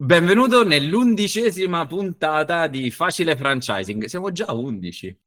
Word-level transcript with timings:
Benvenuto 0.00 0.62
nell'undicesima 0.62 1.84
puntata 1.84 2.68
di 2.68 2.88
Facile 2.88 3.34
Franchising. 3.34 4.04
Siamo 4.04 4.30
già 4.30 4.44
a 4.44 4.54
11. 4.54 5.18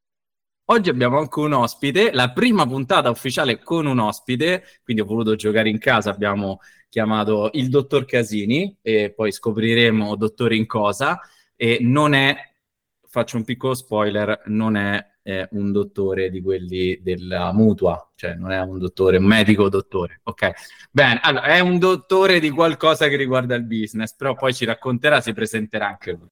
Oggi 0.67 0.90
abbiamo 0.90 1.17
anche 1.20 1.40
un 1.42 1.51
ospite, 1.51 2.13
la 2.13 2.31
prima 2.31 2.65
puntata 2.65 3.10
ufficiale 3.10 3.60
con 3.62 3.86
un 3.86 3.99
ospite, 3.99 4.63
quindi 4.81 5.02
ho 5.02 5.05
voluto 5.05 5.36
giocare 5.36 5.68
in 5.68 5.78
casa, 5.78 6.12
abbiamo 6.12 6.62
chiamato 6.88 7.49
il 7.55 7.68
dottor 7.68 8.05
Casini 8.05 8.78
e 8.81 9.12
poi 9.13 9.34
scopriremo 9.34 10.15
dottore 10.15 10.55
in 10.55 10.65
cosa 10.65 11.19
e 11.57 11.79
non 11.81 12.13
è, 12.13 12.33
faccio 13.09 13.35
un 13.35 13.43
piccolo 13.43 13.73
spoiler, 13.73 14.43
non 14.45 14.77
è 14.77 15.05
è 15.21 15.47
un 15.51 15.71
dottore 15.71 16.29
di 16.29 16.41
quelli 16.41 16.99
della 17.01 17.53
mutua, 17.53 18.11
cioè 18.15 18.35
non 18.35 18.51
è 18.51 18.59
un 18.59 18.77
dottore, 18.79 19.17
un 19.17 19.25
medico 19.25 19.70
dottore, 19.70 20.21
ok? 20.23 20.51
Bene, 20.91 21.20
allora 21.21 21.45
è 21.45 21.59
un 21.59 21.77
dottore 21.79 22.39
di 22.39 22.49
qualcosa 22.49 23.07
che 23.07 23.15
riguarda 23.15 23.55
il 23.55 23.65
business, 23.65 24.15
però 24.15 24.34
poi 24.34 24.53
ci 24.53 24.65
racconterà, 24.65 25.21
si 25.21 25.34
presenterà 25.34 25.88
anche 25.88 26.12
lui. 26.12 26.27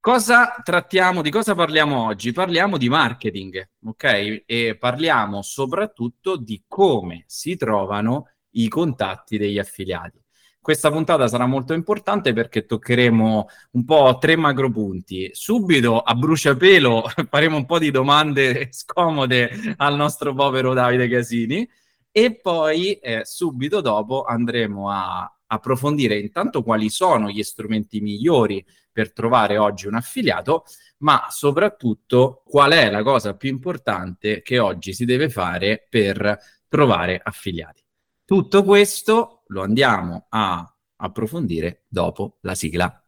Cosa 0.00 0.60
trattiamo, 0.62 1.20
di 1.20 1.30
cosa 1.30 1.54
parliamo 1.54 2.06
oggi? 2.06 2.32
Parliamo 2.32 2.78
di 2.78 2.88
marketing, 2.88 3.68
ok? 3.84 4.42
E 4.46 4.76
parliamo 4.78 5.42
soprattutto 5.42 6.36
di 6.36 6.64
come 6.66 7.24
si 7.26 7.56
trovano 7.56 8.30
i 8.52 8.68
contatti 8.68 9.36
degli 9.36 9.58
affiliati. 9.58 10.19
Questa 10.62 10.90
puntata 10.90 11.26
sarà 11.26 11.46
molto 11.46 11.72
importante 11.72 12.34
perché 12.34 12.66
toccheremo 12.66 13.48
un 13.72 13.84
po' 13.86 14.18
tre 14.20 14.36
macro 14.36 14.70
punti. 14.70 15.30
Subito 15.32 16.00
a 16.00 16.14
bruciapelo 16.14 17.04
faremo 17.30 17.56
un 17.56 17.64
po' 17.64 17.78
di 17.78 17.90
domande 17.90 18.68
scomode 18.72 19.74
al 19.78 19.96
nostro 19.96 20.34
povero 20.34 20.74
Davide 20.74 21.08
Casini 21.08 21.66
e 22.12 22.36
poi 22.36 22.92
eh, 22.94 23.22
subito 23.24 23.80
dopo 23.80 24.24
andremo 24.24 24.90
a 24.90 25.34
approfondire 25.46 26.18
intanto 26.18 26.62
quali 26.62 26.90
sono 26.90 27.30
gli 27.30 27.42
strumenti 27.42 28.00
migliori 28.00 28.64
per 28.92 29.12
trovare 29.14 29.56
oggi 29.56 29.86
un 29.86 29.94
affiliato, 29.94 30.64
ma 30.98 31.26
soprattutto 31.30 32.42
qual 32.44 32.72
è 32.72 32.90
la 32.90 33.02
cosa 33.02 33.34
più 33.34 33.48
importante 33.48 34.42
che 34.42 34.58
oggi 34.58 34.92
si 34.92 35.06
deve 35.06 35.30
fare 35.30 35.86
per 35.88 36.38
trovare 36.68 37.18
affiliati. 37.22 37.82
Tutto 38.30 38.62
questo 38.62 39.42
lo 39.48 39.62
andiamo 39.62 40.26
a 40.28 40.64
approfondire 40.98 41.82
dopo 41.88 42.36
la 42.42 42.54
sigla. 42.54 43.04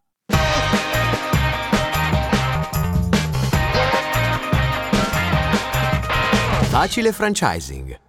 Facile 6.70 7.12
franchising. 7.12 8.00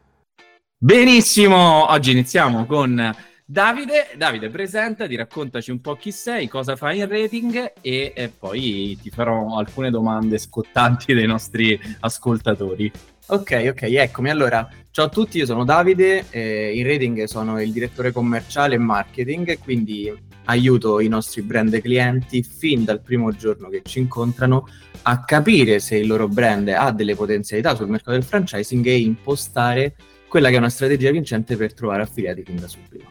Benissimo, 0.75 1.91
oggi 1.91 2.09
iniziamo 2.09 2.66
con 2.66 3.16
Davide. 3.45 4.08
Davide, 4.17 4.50
presentati, 4.50 5.16
raccontaci 5.16 5.69
un 5.69 5.81
po' 5.81 5.94
chi 5.94 6.11
sei, 6.11 6.47
cosa 6.47 6.75
fai 6.75 6.97
in 6.97 7.08
rating 7.08 7.73
e, 7.80 8.14
e 8.16 8.30
poi 8.30 8.97
ti 9.00 9.11
farò 9.11 9.56
alcune 9.56 9.91
domande 9.91 10.39
scottanti 10.39 11.14
dei 11.14 11.28
nostri 11.28 11.80
ascoltatori. 12.00 12.91
Ok, 13.26 13.68
ok, 13.70 13.82
eccomi. 13.84 14.30
Allora, 14.30 14.68
ciao 14.92 15.06
a 15.06 15.10
tutti, 15.10 15.38
io 15.38 15.46
sono 15.46 15.64
Davide, 15.64 16.26
eh, 16.30 16.74
in 16.76 16.86
Rating 16.86 17.24
sono 17.24 17.62
il 17.62 17.72
direttore 17.72 18.12
commerciale 18.12 18.76
e 18.76 18.80
marketing, 18.80 19.60
quindi 19.60 20.14
aiuto 20.46 21.00
i 21.00 21.08
nostri 21.08 21.42
brand 21.42 21.80
clienti 21.80 22.44
fin 22.44 22.84
dal 22.84 23.02
primo 23.02 23.32
giorno 23.32 23.70
che 23.70 23.82
ci 23.86 24.00
incontrano 24.00 24.68
a 25.04 25.24
capire 25.24 25.80
se 25.80 25.96
il 25.96 26.08
loro 26.08 26.28
brand 26.28 26.68
ha 26.68 26.92
delle 26.92 27.16
potenzialità 27.16 27.76
sul 27.76 27.88
mercato 27.88 28.12
del 28.12 28.24
franchising 28.24 28.86
e 28.88 29.00
impostare 29.00 29.96
quella 30.28 30.50
che 30.50 30.56
è 30.56 30.60
una 30.60 30.70
strategia 30.70 31.12
vincente 31.12 31.56
per 31.56 31.74
trovare 31.74 32.02
affiliati 32.02 32.44
fin 32.44 32.58
da 32.58 32.68
subito. 32.68 33.06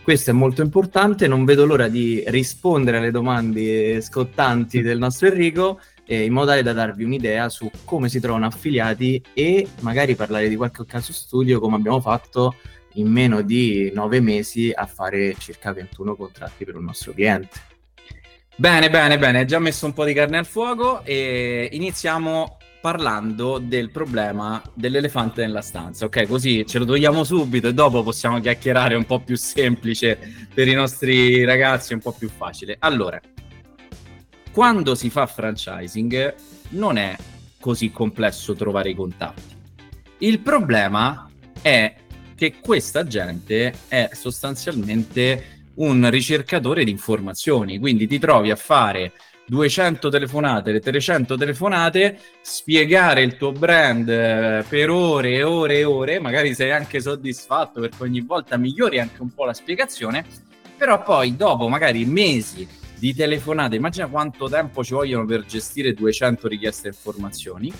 Questo 0.00 0.30
è 0.30 0.32
molto 0.32 0.62
importante, 0.62 1.26
non 1.26 1.44
vedo 1.44 1.66
l'ora 1.66 1.88
di 1.88 2.22
rispondere 2.28 2.98
alle 2.98 3.10
domande 3.10 4.00
scottanti 4.00 4.80
del 4.80 4.98
nostro 4.98 5.26
Enrico 5.26 5.80
eh, 6.06 6.24
in 6.24 6.32
modo 6.32 6.46
tale 6.46 6.62
da 6.62 6.72
darvi 6.72 7.04
un'idea 7.04 7.48
su 7.48 7.70
come 7.84 8.08
si 8.08 8.20
trovano 8.20 8.46
affiliati 8.46 9.22
e 9.34 9.66
magari 9.80 10.14
parlare 10.14 10.48
di 10.48 10.56
qualche 10.56 10.84
caso 10.86 11.12
studio 11.12 11.60
come 11.60 11.76
abbiamo 11.76 12.00
fatto 12.00 12.54
in 12.94 13.08
meno 13.08 13.42
di 13.42 13.90
nove 13.94 14.20
mesi 14.20 14.72
a 14.74 14.86
fare 14.86 15.34
circa 15.38 15.72
21 15.72 16.16
contratti 16.16 16.64
per 16.64 16.76
un 16.76 16.84
nostro 16.84 17.12
cliente. 17.12 17.74
Bene, 18.56 18.88
bene, 18.88 19.18
bene, 19.18 19.44
già 19.44 19.58
messo 19.58 19.84
un 19.84 19.92
po' 19.92 20.04
di 20.04 20.14
carne 20.14 20.38
al 20.38 20.46
fuoco 20.46 21.04
e 21.04 21.68
iniziamo 21.72 22.56
parlando 22.80 23.58
del 23.58 23.90
problema 23.90 24.62
dell'elefante 24.72 25.42
nella 25.42 25.60
stanza, 25.60 26.06
ok? 26.06 26.26
Così 26.26 26.64
ce 26.66 26.78
lo 26.78 26.84
togliamo 26.84 27.24
subito 27.24 27.68
e 27.68 27.74
dopo 27.74 28.02
possiamo 28.02 28.40
chiacchierare 28.40 28.94
un 28.94 29.04
po' 29.04 29.20
più 29.20 29.36
semplice 29.36 30.18
per 30.54 30.68
i 30.68 30.72
nostri 30.72 31.44
ragazzi, 31.44 31.92
un 31.92 32.00
po' 32.00 32.12
più 32.12 32.30
facile. 32.30 32.76
Allora, 32.78 33.20
quando 34.56 34.94
si 34.94 35.10
fa 35.10 35.26
franchising 35.26 36.34
non 36.70 36.96
è 36.96 37.14
così 37.60 37.90
complesso 37.90 38.54
trovare 38.54 38.88
i 38.88 38.94
contatti. 38.94 39.54
Il 40.20 40.38
problema 40.38 41.28
è 41.60 41.94
che 42.34 42.54
questa 42.62 43.04
gente 43.06 43.74
è 43.86 44.08
sostanzialmente 44.14 45.64
un 45.74 46.08
ricercatore 46.08 46.84
di 46.84 46.90
informazioni, 46.90 47.78
quindi 47.78 48.06
ti 48.06 48.18
trovi 48.18 48.50
a 48.50 48.56
fare 48.56 49.12
200 49.46 50.08
telefonate, 50.08 50.80
300 50.80 51.36
telefonate, 51.36 52.18
spiegare 52.40 53.20
il 53.20 53.36
tuo 53.36 53.52
brand 53.52 54.08
eh, 54.08 54.64
per 54.66 54.88
ore 54.88 55.34
e 55.34 55.42
ore 55.42 55.74
e 55.80 55.84
ore, 55.84 56.18
magari 56.18 56.54
sei 56.54 56.70
anche 56.70 57.02
soddisfatto 57.02 57.80
perché 57.82 58.02
ogni 58.02 58.22
volta 58.22 58.56
migliori 58.56 59.00
anche 59.00 59.20
un 59.20 59.34
po' 59.34 59.44
la 59.44 59.52
spiegazione, 59.52 60.24
però 60.78 61.02
poi 61.02 61.36
dopo 61.36 61.68
magari 61.68 62.06
mesi 62.06 62.84
di 62.98 63.14
telefonate. 63.14 63.76
Immagina 63.76 64.06
quanto 64.08 64.48
tempo 64.48 64.82
ci 64.82 64.94
vogliono 64.94 65.24
per 65.24 65.44
gestire 65.44 65.92
200 65.92 66.48
richieste 66.48 66.88
informazioni. 66.88 67.72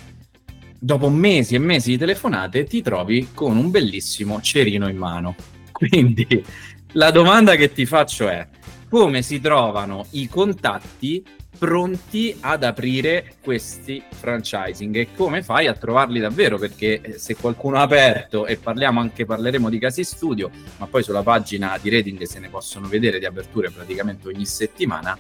Dopo 0.79 1.09
mesi 1.09 1.55
e 1.55 1.59
mesi 1.59 1.91
di 1.91 1.99
telefonate 1.99 2.65
ti 2.65 2.83
trovi 2.83 3.29
con 3.35 3.57
un 3.57 3.71
bellissimo 3.71 4.41
cerino 4.41 4.89
in 4.89 4.97
mano. 4.97 5.35
Quindi 5.73 6.45
la 6.93 7.11
domanda 7.11 7.57
che 7.57 7.73
ti 7.73 7.87
faccio 7.87 8.29
è 8.29 8.47
come 8.89 9.23
si 9.23 9.41
trovano 9.41 10.07
i 10.11 10.29
contatti 10.29 11.25
pronti 11.59 12.37
ad 12.41 12.63
aprire 12.63 13.35
questi 13.43 14.03
franchising. 14.09 14.97
E 14.97 15.09
come 15.15 15.43
fai 15.43 15.67
a 15.67 15.75
trovarli 15.75 16.21
davvero? 16.21 16.59
Perché 16.59 17.01
eh, 17.01 17.19
se 17.19 17.37
qualcuno 17.37 17.79
ha 17.79 17.83
aperto 17.83 18.47
e 18.47 18.57
parliamo 18.57 19.01
anche 19.01 19.25
parleremo 19.25 19.69
di 19.69 19.79
casi 19.79 20.05
studio 20.05 20.51
ma 20.79 20.87
poi 20.87 21.03
sulla 21.03 21.23
pagina 21.23 21.79
di 21.81 21.91
rating 21.91 22.23
se 22.23 22.39
ne 22.39 22.49
possono 22.49 22.89
vedere 22.89 23.19
di 23.19 23.25
aperture 23.25 23.71
praticamente 23.71 24.29
ogni 24.29 24.47
settimana 24.47 25.19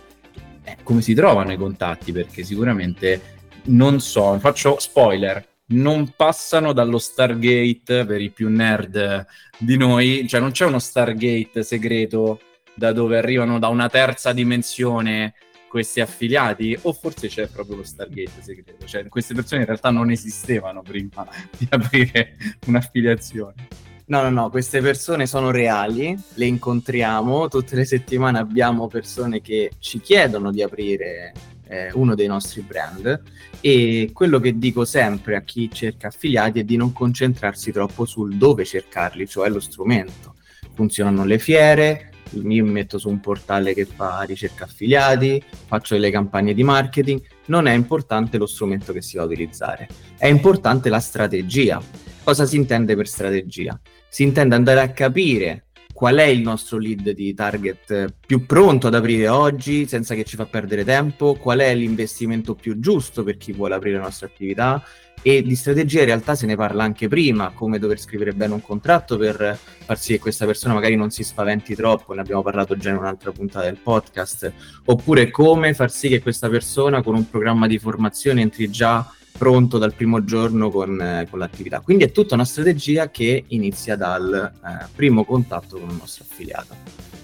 eh, 0.64 0.78
come 0.82 1.00
si 1.00 1.14
trovano 1.14 1.52
i 1.52 1.56
contatti? 1.56 2.12
Perché 2.12 2.42
sicuramente 2.42 3.34
non 3.64 4.00
so 4.00 4.38
faccio 4.38 4.78
spoiler 4.78 5.54
non 5.68 6.12
passano 6.14 6.72
dallo 6.72 6.98
Stargate 6.98 8.04
per 8.04 8.20
i 8.20 8.30
più 8.30 8.48
nerd 8.48 9.26
di 9.58 9.76
noi. 9.76 10.26
Cioè 10.28 10.40
non 10.40 10.50
c'è 10.50 10.66
uno 10.66 10.78
Stargate 10.78 11.62
segreto 11.62 12.40
da 12.74 12.92
dove 12.92 13.16
arrivano 13.16 13.58
da 13.58 13.68
una 13.68 13.88
terza 13.88 14.32
dimensione 14.32 15.34
questi 15.76 16.00
affiliati 16.00 16.74
o 16.82 16.94
forse 16.94 17.28
c'è 17.28 17.48
proprio 17.48 17.76
lo 17.76 17.82
Stargate 17.82 18.40
segreto, 18.40 18.86
cioè 18.86 19.06
queste 19.08 19.34
persone 19.34 19.60
in 19.60 19.66
realtà 19.66 19.90
non 19.90 20.10
esistevano 20.10 20.80
prima 20.80 21.28
di 21.54 21.66
aprire 21.68 22.38
un'affiliazione. 22.64 23.68
No, 24.06 24.22
no, 24.22 24.30
no, 24.30 24.48
queste 24.48 24.80
persone 24.80 25.26
sono 25.26 25.50
reali, 25.50 26.16
le 26.34 26.46
incontriamo, 26.46 27.48
tutte 27.48 27.76
le 27.76 27.84
settimane 27.84 28.38
abbiamo 28.38 28.86
persone 28.86 29.42
che 29.42 29.72
ci 29.78 30.00
chiedono 30.00 30.50
di 30.50 30.62
aprire 30.62 31.34
eh, 31.68 31.90
uno 31.92 32.14
dei 32.14 32.26
nostri 32.26 32.62
brand 32.62 33.22
e 33.60 34.12
quello 34.14 34.40
che 34.40 34.56
dico 34.56 34.86
sempre 34.86 35.36
a 35.36 35.42
chi 35.42 35.68
cerca 35.70 36.06
affiliati 36.06 36.60
è 36.60 36.64
di 36.64 36.76
non 36.76 36.94
concentrarsi 36.94 37.70
troppo 37.70 38.06
sul 38.06 38.36
dove 38.36 38.64
cercarli, 38.64 39.28
cioè 39.28 39.50
lo 39.50 39.60
strumento. 39.60 40.36
Funzionano 40.72 41.26
le 41.26 41.38
fiere, 41.38 42.12
mi 42.30 42.60
metto 42.62 42.98
su 42.98 43.08
un 43.08 43.20
portale 43.20 43.74
che 43.74 43.84
fa 43.84 44.22
ricerca 44.22 44.64
affiliati, 44.64 45.42
faccio 45.66 45.94
delle 45.94 46.10
campagne 46.10 46.54
di 46.54 46.62
marketing, 46.62 47.20
non 47.46 47.66
è 47.66 47.72
importante 47.72 48.38
lo 48.38 48.46
strumento 48.46 48.92
che 48.92 49.02
si 49.02 49.16
va 49.16 49.22
a 49.22 49.26
utilizzare, 49.26 49.88
è 50.18 50.26
importante 50.26 50.88
la 50.88 51.00
strategia. 51.00 51.80
Cosa 52.24 52.44
si 52.44 52.56
intende 52.56 52.96
per 52.96 53.06
strategia? 53.06 53.78
Si 54.08 54.22
intende 54.22 54.54
andare 54.54 54.80
a 54.80 54.90
capire 54.90 55.65
qual 55.96 56.16
è 56.16 56.24
il 56.24 56.42
nostro 56.42 56.76
lead 56.76 57.08
di 57.12 57.32
target 57.32 58.12
più 58.26 58.44
pronto 58.44 58.88
ad 58.88 58.94
aprire 58.94 59.28
oggi 59.28 59.88
senza 59.88 60.14
che 60.14 60.24
ci 60.24 60.36
fa 60.36 60.44
perdere 60.44 60.84
tempo, 60.84 61.36
qual 61.36 61.60
è 61.60 61.74
l'investimento 61.74 62.54
più 62.54 62.78
giusto 62.78 63.24
per 63.24 63.38
chi 63.38 63.52
vuole 63.52 63.76
aprire 63.76 63.96
la 63.96 64.02
nostra 64.02 64.26
attività, 64.26 64.84
e 65.22 65.42
di 65.42 65.56
strategia 65.56 66.00
in 66.00 66.04
realtà 66.04 66.34
se 66.34 66.44
ne 66.44 66.54
parla 66.54 66.84
anche 66.84 67.08
prima, 67.08 67.50
come 67.54 67.78
dover 67.78 67.98
scrivere 67.98 68.32
bene 68.32 68.52
un 68.52 68.60
contratto 68.60 69.16
per 69.16 69.58
far 69.58 69.98
sì 69.98 70.12
che 70.12 70.18
questa 70.18 70.44
persona 70.44 70.74
magari 70.74 70.96
non 70.96 71.08
si 71.08 71.24
spaventi 71.24 71.74
troppo, 71.74 72.12
ne 72.12 72.20
abbiamo 72.20 72.42
parlato 72.42 72.76
già 72.76 72.90
in 72.90 72.98
un'altra 72.98 73.32
puntata 73.32 73.64
del 73.64 73.78
podcast, 73.82 74.52
oppure 74.84 75.30
come 75.30 75.72
far 75.72 75.90
sì 75.90 76.08
che 76.08 76.20
questa 76.20 76.50
persona 76.50 77.02
con 77.02 77.14
un 77.14 77.26
programma 77.30 77.66
di 77.66 77.78
formazione 77.78 78.42
entri 78.42 78.68
già 78.68 79.10
pronto 79.36 79.78
dal 79.78 79.94
primo 79.94 80.24
giorno 80.24 80.70
con, 80.70 81.00
eh, 81.00 81.26
con, 81.28 81.38
l'attività. 81.38 81.80
Quindi 81.80 82.04
è 82.04 82.12
tutta 82.12 82.34
una 82.34 82.44
strategia 82.44 83.10
che 83.10 83.44
inizia 83.48 83.96
dal 83.96 84.52
eh, 84.54 84.86
primo 84.94 85.24
contatto 85.24 85.78
con 85.78 85.90
il 85.90 85.96
nostro 85.96 86.24
affiliato. 86.28 86.74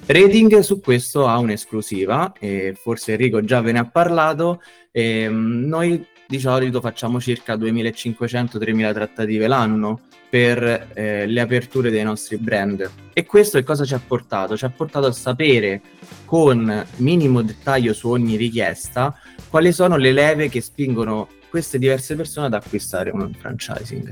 Rating 0.06 0.58
su 0.60 0.80
questo 0.80 1.26
ha 1.26 1.38
un'esclusiva, 1.38 2.32
e 2.38 2.76
forse 2.80 3.12
Enrico 3.12 3.44
già 3.44 3.60
ve 3.60 3.72
ne 3.72 3.78
ha 3.78 3.86
parlato. 3.86 4.60
E, 4.90 5.22
ehm, 5.22 5.64
noi 5.66 6.06
di 6.26 6.38
solito 6.38 6.80
facciamo 6.80 7.20
circa 7.20 7.56
2500-3000 7.56 8.92
trattative 8.92 9.46
l'anno 9.46 10.00
per 10.30 10.88
eh, 10.94 11.26
le 11.26 11.40
aperture 11.40 11.90
dei 11.90 12.02
nostri 12.02 12.38
brand. 12.38 12.90
E 13.12 13.26
questo 13.26 13.58
che 13.58 13.64
cosa 13.64 13.84
ci 13.84 13.92
ha 13.92 14.00
portato? 14.04 14.56
Ci 14.56 14.64
ha 14.64 14.70
portato 14.70 15.06
a 15.06 15.12
sapere 15.12 15.82
con 16.24 16.86
minimo 16.96 17.42
dettaglio 17.42 17.92
su 17.92 18.08
ogni 18.08 18.36
richiesta 18.36 19.14
quali 19.50 19.72
sono 19.72 19.98
le 19.98 20.12
leve 20.12 20.48
che 20.48 20.62
spingono 20.62 21.28
queste 21.52 21.78
diverse 21.78 22.16
persone 22.16 22.46
ad 22.46 22.54
acquistare 22.54 23.10
un 23.10 23.30
franchising. 23.34 24.10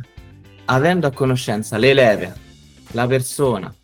Avendo 0.67 1.07
a 1.07 1.11
conoscenza 1.11 1.79
le 1.79 1.95
leve, 1.95 2.35
la 2.91 3.07
persona, 3.07 3.75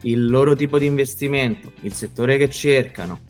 il 0.00 0.26
loro 0.26 0.56
tipo 0.56 0.80
di 0.80 0.86
investimento, 0.86 1.72
il 1.82 1.92
settore 1.92 2.36
che 2.36 2.50
cercano, 2.50 3.20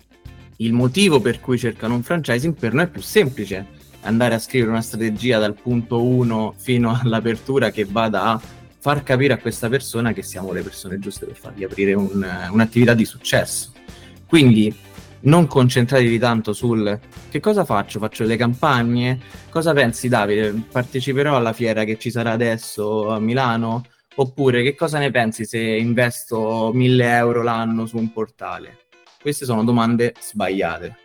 il 0.57 0.73
motivo 0.73 1.21
per 1.21 1.39
cui 1.39 1.59
cercano 1.59 1.97
un 1.97 2.03
franchising, 2.03 2.55
per 2.55 2.73
noi 2.73 2.85
è 2.85 2.89
più 2.89 3.03
semplice 3.03 3.67
andare 4.05 4.35
a 4.35 4.39
scrivere 4.39 4.71
una 4.71 4.81
strategia 4.81 5.39
dal 5.39 5.53
punto 5.53 6.03
1 6.03 6.55
fino 6.57 6.99
all'apertura 6.99 7.71
che 7.71 7.85
vada 7.85 8.23
a 8.23 8.41
far 8.79 9.03
capire 9.03 9.35
a 9.35 9.39
questa 9.39 9.69
persona 9.69 10.15
che 10.15 10.23
siamo 10.23 10.51
le 10.53 10.63
persone 10.63 10.99
giuste 10.99 11.27
per 11.27 11.37
fargli 11.37 11.63
aprire 11.65 11.93
un, 11.93 12.27
un'attività 12.51 12.95
di 12.95 13.05
successo. 13.05 13.71
Quindi 14.27 14.75
non 15.25 15.47
concentratevi 15.47 16.19
tanto 16.19 16.53
sul 16.53 16.99
che 17.31 17.41
cosa 17.41 17.65
faccio, 17.65 17.99
faccio 17.99 18.23
delle 18.23 18.37
campagne, 18.37 19.21
cosa 19.51 19.73
pensi 19.73 20.09
Davide, 20.09 20.55
parteciperò 20.71 21.37
alla 21.37 21.53
fiera 21.53 21.85
che 21.85 21.99
ci 21.99 22.11
sarà 22.11 22.33
adesso 22.33 23.11
a 23.11 23.19
Milano? 23.19 23.85
Oppure 24.17 24.63
che 24.63 24.75
cosa 24.75 24.99
ne 24.99 25.11
pensi 25.11 25.45
se 25.45 25.59
investo 25.59 26.71
1000 26.73 27.17
euro 27.17 27.43
l'anno 27.43 27.87
su 27.87 27.97
un 27.97 28.13
portale? 28.13 28.87
Queste 29.21 29.45
sono 29.45 29.65
domande 29.65 30.15
sbagliate. 30.21 30.99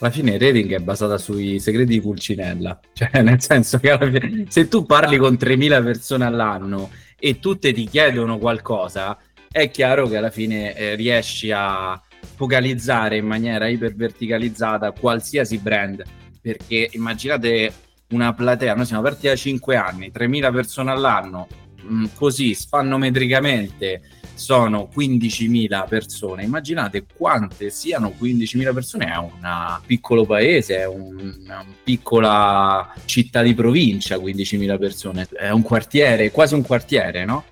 Alla 0.00 0.10
fine 0.10 0.36
rating 0.36 0.74
è 0.74 0.80
basata 0.80 1.16
sui 1.16 1.60
segreti 1.60 1.92
di 1.92 2.00
Pulcinella, 2.00 2.78
cioè 2.92 3.22
nel 3.22 3.40
senso 3.40 3.78
che 3.78 3.96
fine, 3.96 4.44
se 4.48 4.68
tu 4.68 4.84
parli 4.84 5.16
con 5.16 5.38
3000 5.38 5.82
persone 5.82 6.26
all'anno 6.26 6.90
e 7.18 7.38
tutte 7.38 7.72
ti 7.72 7.86
chiedono 7.86 8.38
qualcosa, 8.38 9.16
è 9.50 9.70
chiaro 9.70 10.08
che 10.08 10.16
alla 10.16 10.32
fine 10.32 10.74
eh, 10.74 10.94
riesci 10.96 11.52
a, 11.52 11.92
focalizzare 12.24 13.16
in 13.16 13.26
maniera 13.26 13.68
iperverticalizzata 13.68 14.92
qualsiasi 14.92 15.58
brand, 15.58 16.02
perché 16.40 16.88
immaginate 16.92 17.72
una 18.08 18.32
platea, 18.32 18.74
noi 18.74 18.86
siamo 18.86 19.02
partiti 19.02 19.28
da 19.28 19.36
5 19.36 19.76
anni, 19.76 20.10
3.000 20.12 20.52
persone 20.52 20.90
all'anno, 20.90 21.46
mm, 21.84 22.04
così 22.14 22.54
spannometricamente 22.54 24.02
sono 24.34 24.88
15.000 24.92 25.86
persone, 25.88 26.42
immaginate 26.42 27.04
quante 27.16 27.70
siano 27.70 28.12
15.000 28.18 28.74
persone, 28.74 29.06
è 29.06 29.16
un 29.16 29.80
piccolo 29.86 30.26
paese, 30.26 30.78
è 30.78 30.86
un, 30.86 31.38
una 31.44 31.64
piccola 31.82 32.92
città 33.04 33.42
di 33.42 33.54
provincia, 33.54 34.16
15.000 34.16 34.78
persone, 34.78 35.28
è 35.32 35.50
un 35.50 35.62
quartiere, 35.62 36.30
quasi 36.30 36.54
un 36.54 36.62
quartiere, 36.62 37.24
no? 37.24 37.44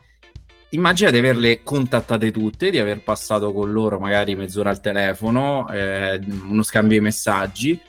Immagina 0.72 1.10
di 1.10 1.18
averle 1.18 1.62
contattate 1.62 2.30
tutte, 2.30 2.70
di 2.70 2.78
aver 2.78 3.02
passato 3.02 3.52
con 3.52 3.72
loro 3.72 3.98
magari 3.98 4.34
mezz'ora 4.34 4.70
al 4.70 4.80
telefono, 4.80 5.68
eh, 5.70 6.20
uno 6.48 6.62
scambio 6.62 6.98
di 6.98 7.04
messaggi 7.04 7.80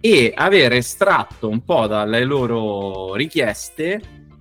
e 0.00 0.32
aver 0.34 0.72
estratto 0.72 1.48
un 1.48 1.62
po' 1.64 1.86
dalle 1.86 2.24
loro 2.24 3.14
richieste 3.14 4.00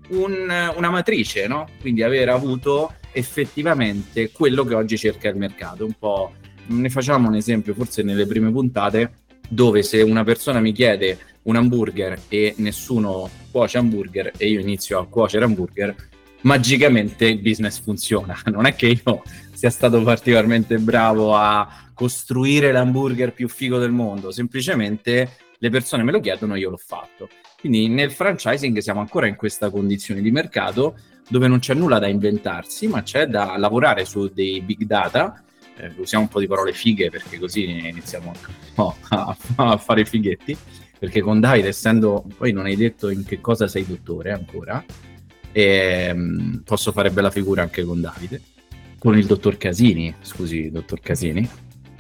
un, 0.09 0.71
una 0.75 0.89
matrice, 0.89 1.47
no? 1.47 1.67
Quindi 1.81 2.01
aver 2.01 2.29
avuto 2.29 2.93
effettivamente 3.11 4.31
quello 4.31 4.63
che 4.63 4.75
oggi 4.75 4.97
cerca 4.97 5.27
il 5.27 5.35
mercato. 5.35 5.85
Un 5.85 5.93
po' 5.99 6.33
ne 6.67 6.89
facciamo 6.89 7.27
un 7.27 7.35
esempio, 7.35 7.73
forse 7.73 8.01
nelle 8.01 8.25
prime 8.25 8.51
puntate, 8.51 9.11
dove 9.49 9.83
se 9.83 10.01
una 10.01 10.23
persona 10.23 10.61
mi 10.61 10.71
chiede 10.71 11.17
un 11.43 11.55
hamburger 11.55 12.19
e 12.29 12.53
nessuno 12.57 13.29
cuoce 13.51 13.77
hamburger 13.77 14.31
e 14.37 14.49
io 14.49 14.59
inizio 14.59 14.99
a 14.99 15.07
cuocere 15.07 15.45
hamburger, 15.45 15.95
magicamente 16.41 17.25
il 17.25 17.39
business 17.39 17.79
funziona. 17.79 18.37
Non 18.49 18.65
è 18.65 18.75
che 18.75 18.87
io 18.87 19.21
sia 19.53 19.69
stato 19.69 20.01
particolarmente 20.03 20.77
bravo 20.77 21.35
a 21.35 21.87
costruire 21.93 22.71
l'hamburger 22.71 23.33
più 23.33 23.49
figo 23.49 23.77
del 23.77 23.91
mondo, 23.91 24.31
semplicemente 24.31 25.29
le 25.57 25.69
persone 25.69 26.03
me 26.03 26.11
lo 26.11 26.21
chiedono 26.21 26.55
e 26.55 26.59
io 26.59 26.69
l'ho 26.69 26.77
fatto. 26.77 27.27
Quindi 27.59 27.89
nel 27.89 28.11
franchising 28.11 28.77
siamo 28.77 29.01
ancora 29.01 29.27
in 29.27 29.35
questa 29.35 29.69
condizione 29.69 30.21
di 30.21 30.31
mercato 30.31 30.95
dove 31.27 31.47
non 31.47 31.59
c'è 31.59 31.73
nulla 31.73 31.99
da 31.99 32.07
inventarsi, 32.07 32.87
ma 32.87 33.03
c'è 33.03 33.27
da 33.27 33.57
lavorare 33.57 34.05
su 34.05 34.29
dei 34.33 34.61
big 34.61 34.83
data. 34.83 35.43
Eh, 35.75 35.91
usiamo 35.97 36.23
un 36.23 36.29
po' 36.29 36.39
di 36.39 36.47
parole 36.47 36.73
fighe 36.73 37.09
perché 37.09 37.37
così 37.37 37.87
iniziamo 37.89 38.33
oh, 38.75 38.95
a, 39.09 39.35
a, 39.55 39.77
fare 39.77 40.05
fighetti. 40.05 40.57
Perché 40.97 41.21
con 41.21 41.39
Davide, 41.39 41.69
essendo 41.69 42.25
poi 42.37 42.51
non 42.51 42.65
hai 42.65 42.75
detto 42.75 43.09
in 43.09 43.23
che 43.23 43.39
cosa 43.39 43.67
sei 43.67 43.85
dottore 43.85 44.31
ancora, 44.31 44.83
e, 45.51 46.11
um, 46.13 46.61
posso 46.63 46.91
fare 46.91 47.11
bella 47.11 47.31
figura 47.31 47.61
anche 47.61 47.83
con 47.83 48.01
Davide, 48.01 48.41
con 48.97 49.17
il 49.17 49.25
dottor 49.25 49.57
Casini, 49.57 50.13
scusi, 50.21 50.69
dottor 50.71 50.99
Casini. 50.99 51.47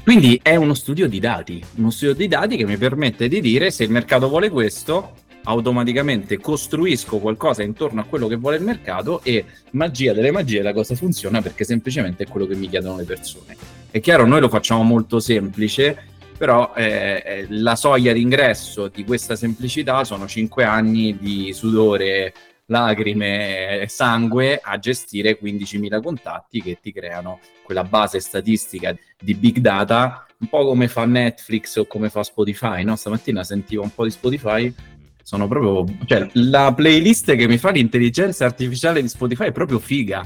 Quindi 0.03 0.39
è 0.41 0.55
uno 0.55 0.73
studio 0.73 1.07
di 1.07 1.19
dati, 1.19 1.63
uno 1.75 1.91
studio 1.91 2.15
di 2.15 2.27
dati 2.27 2.57
che 2.57 2.65
mi 2.65 2.77
permette 2.77 3.27
di 3.27 3.41
dire 3.41 3.69
se 3.69 3.83
il 3.83 3.91
mercato 3.91 4.27
vuole 4.27 4.49
questo, 4.49 5.13
automaticamente 5.43 6.39
costruisco 6.39 7.17
qualcosa 7.17 7.63
intorno 7.63 8.01
a 8.01 8.03
quello 8.03 8.27
che 8.27 8.35
vuole 8.35 8.57
il 8.57 8.63
mercato 8.63 9.21
e 9.23 9.45
magia 9.71 10.13
delle 10.13 10.31
magie 10.31 10.61
la 10.61 10.73
cosa 10.73 10.95
funziona 10.95 11.41
perché 11.41 11.63
semplicemente 11.63 12.23
è 12.23 12.27
quello 12.27 12.45
che 12.45 12.55
mi 12.55 12.69
chiedono 12.69 12.97
le 12.97 13.03
persone. 13.03 13.55
È 13.89 13.99
chiaro, 13.99 14.25
noi 14.25 14.39
lo 14.39 14.49
facciamo 14.49 14.83
molto 14.83 15.19
semplice, 15.19 15.97
però 16.37 16.73
eh, 16.75 17.23
eh 17.25 17.45
la 17.49 17.75
soglia 17.75 18.13
d'ingresso 18.13 18.87
di 18.87 19.03
questa 19.03 19.35
semplicità 19.35 20.03
sono 20.03 20.27
5 20.27 20.63
anni 20.63 21.17
di 21.19 21.51
sudore, 21.53 22.33
lacrime 22.69 23.79
e 23.81 23.87
sangue 23.87 24.59
a 24.61 24.77
gestire 24.77 25.39
15.000 25.39 26.01
contatti 26.01 26.61
che 26.61 26.79
ti 26.81 26.91
creano 26.91 27.39
quella 27.63 27.83
base 27.83 28.19
statistica 28.19 28.95
di 29.19 29.33
big 29.33 29.57
data, 29.59 30.25
un 30.39 30.47
po' 30.47 30.65
come 30.65 30.87
fa 30.87 31.05
Netflix 31.05 31.75
o 31.75 31.85
come 31.85 32.09
fa 32.09 32.23
Spotify, 32.23 32.83
no? 32.83 32.95
Stamattina 32.95 33.43
sentivo 33.43 33.83
un 33.83 33.93
po' 33.93 34.05
di 34.05 34.11
Spotify, 34.11 34.73
sono 35.21 35.47
proprio... 35.47 35.85
cioè 36.05 36.29
la 36.33 36.73
playlist 36.73 37.35
che 37.35 37.47
mi 37.47 37.57
fa 37.57 37.71
l'intelligenza 37.71 38.45
artificiale 38.45 39.01
di 39.01 39.07
Spotify 39.07 39.47
è 39.47 39.51
proprio 39.51 39.79
figa. 39.79 40.25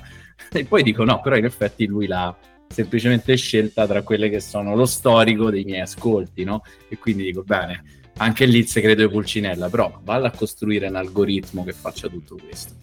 E 0.51 0.65
poi 0.65 0.83
dico 0.83 1.03
no, 1.03 1.21
però 1.21 1.35
in 1.35 1.45
effetti 1.45 1.85
lui 1.85 2.07
l'ha 2.07 2.35
semplicemente 2.67 3.35
scelta 3.35 3.87
tra 3.87 4.01
quelle 4.01 4.29
che 4.29 4.39
sono 4.39 4.75
lo 4.75 4.85
storico 4.85 5.49
dei 5.49 5.63
miei 5.63 5.81
ascolti, 5.81 6.43
no? 6.43 6.63
E 6.89 6.97
quindi 6.97 7.23
dico 7.23 7.43
bene, 7.43 8.02
anche 8.17 8.45
lì 8.45 8.59
il 8.59 8.67
segreto 8.67 9.01
di 9.01 9.11
Pulcinella, 9.11 9.69
però 9.69 9.99
valla 10.03 10.27
a 10.27 10.31
costruire 10.31 10.87
un 10.87 10.95
algoritmo 10.95 11.63
che 11.63 11.73
faccia 11.73 12.07
tutto 12.07 12.37
questo. 12.37 12.73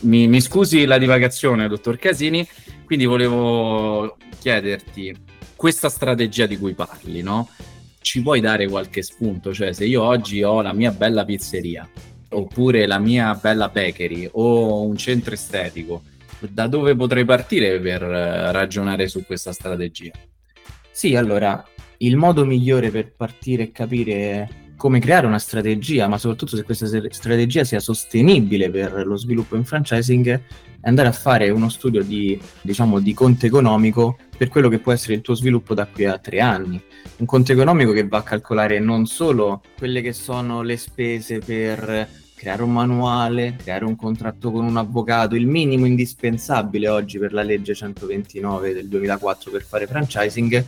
Mi, 0.00 0.26
mi, 0.26 0.40
scusi 0.40 0.84
la 0.84 0.98
divagazione, 0.98 1.68
dottor 1.68 1.98
Casini, 1.98 2.46
quindi 2.84 3.06
volevo 3.06 4.16
chiederti 4.38 5.14
questa 5.56 5.88
strategia 5.88 6.46
di 6.46 6.58
cui 6.58 6.74
parli, 6.74 7.22
no? 7.22 7.48
Ci 8.00 8.22
puoi 8.22 8.40
dare 8.40 8.68
qualche 8.68 9.02
spunto? 9.02 9.52
Cioè, 9.52 9.72
se 9.72 9.84
io 9.84 10.02
oggi 10.02 10.42
ho 10.42 10.62
la 10.62 10.72
mia 10.72 10.92
bella 10.92 11.24
pizzeria, 11.24 11.88
oppure 12.30 12.86
la 12.86 12.98
mia 12.98 13.34
bella 13.34 13.68
bakery, 13.68 14.28
o 14.32 14.82
un 14.82 14.96
centro 14.96 15.34
estetico, 15.34 16.02
da 16.40 16.66
dove 16.68 16.94
potrei 16.94 17.24
partire 17.24 17.80
per 17.80 18.02
eh, 18.02 18.52
ragionare 18.52 19.08
su 19.08 19.24
questa 19.24 19.52
strategia? 19.52 20.12
Sì, 20.90 21.16
allora, 21.16 21.64
il 21.98 22.16
modo 22.16 22.44
migliore 22.44 22.90
per 22.90 23.12
partire 23.12 23.64
e 23.64 23.72
capire 23.72 24.66
come 24.76 25.00
creare 25.00 25.26
una 25.26 25.40
strategia, 25.40 26.06
ma 26.06 26.18
soprattutto 26.18 26.56
se 26.56 26.62
questa 26.62 26.86
strategia 27.10 27.64
sia 27.64 27.80
sostenibile 27.80 28.70
per 28.70 29.06
lo 29.06 29.16
sviluppo 29.16 29.56
in 29.56 29.64
franchising, 29.64 30.40
è 30.80 30.88
andare 30.88 31.08
a 31.08 31.12
fare 31.12 31.50
uno 31.50 31.68
studio 31.68 32.04
di, 32.04 32.40
diciamo, 32.62 33.00
di 33.00 33.12
conto 33.12 33.44
economico 33.44 34.16
per 34.36 34.48
quello 34.48 34.68
che 34.68 34.78
può 34.78 34.92
essere 34.92 35.14
il 35.14 35.20
tuo 35.20 35.34
sviluppo 35.34 35.74
da 35.74 35.86
qui 35.86 36.04
a 36.04 36.18
tre 36.18 36.40
anni. 36.40 36.80
Un 37.16 37.26
conto 37.26 37.50
economico 37.50 37.90
che 37.90 38.06
va 38.06 38.18
a 38.18 38.22
calcolare 38.22 38.78
non 38.78 39.06
solo 39.06 39.62
quelle 39.76 40.00
che 40.00 40.12
sono 40.12 40.62
le 40.62 40.76
spese 40.76 41.40
per 41.40 42.08
creare 42.36 42.62
un 42.62 42.72
manuale, 42.72 43.56
creare 43.60 43.84
un 43.84 43.96
contratto 43.96 44.52
con 44.52 44.64
un 44.64 44.76
avvocato, 44.76 45.34
il 45.34 45.48
minimo 45.48 45.86
indispensabile 45.86 46.88
oggi 46.88 47.18
per 47.18 47.32
la 47.32 47.42
legge 47.42 47.74
129 47.74 48.72
del 48.72 48.86
2004 48.86 49.50
per 49.50 49.64
fare 49.64 49.88
franchising, 49.88 50.64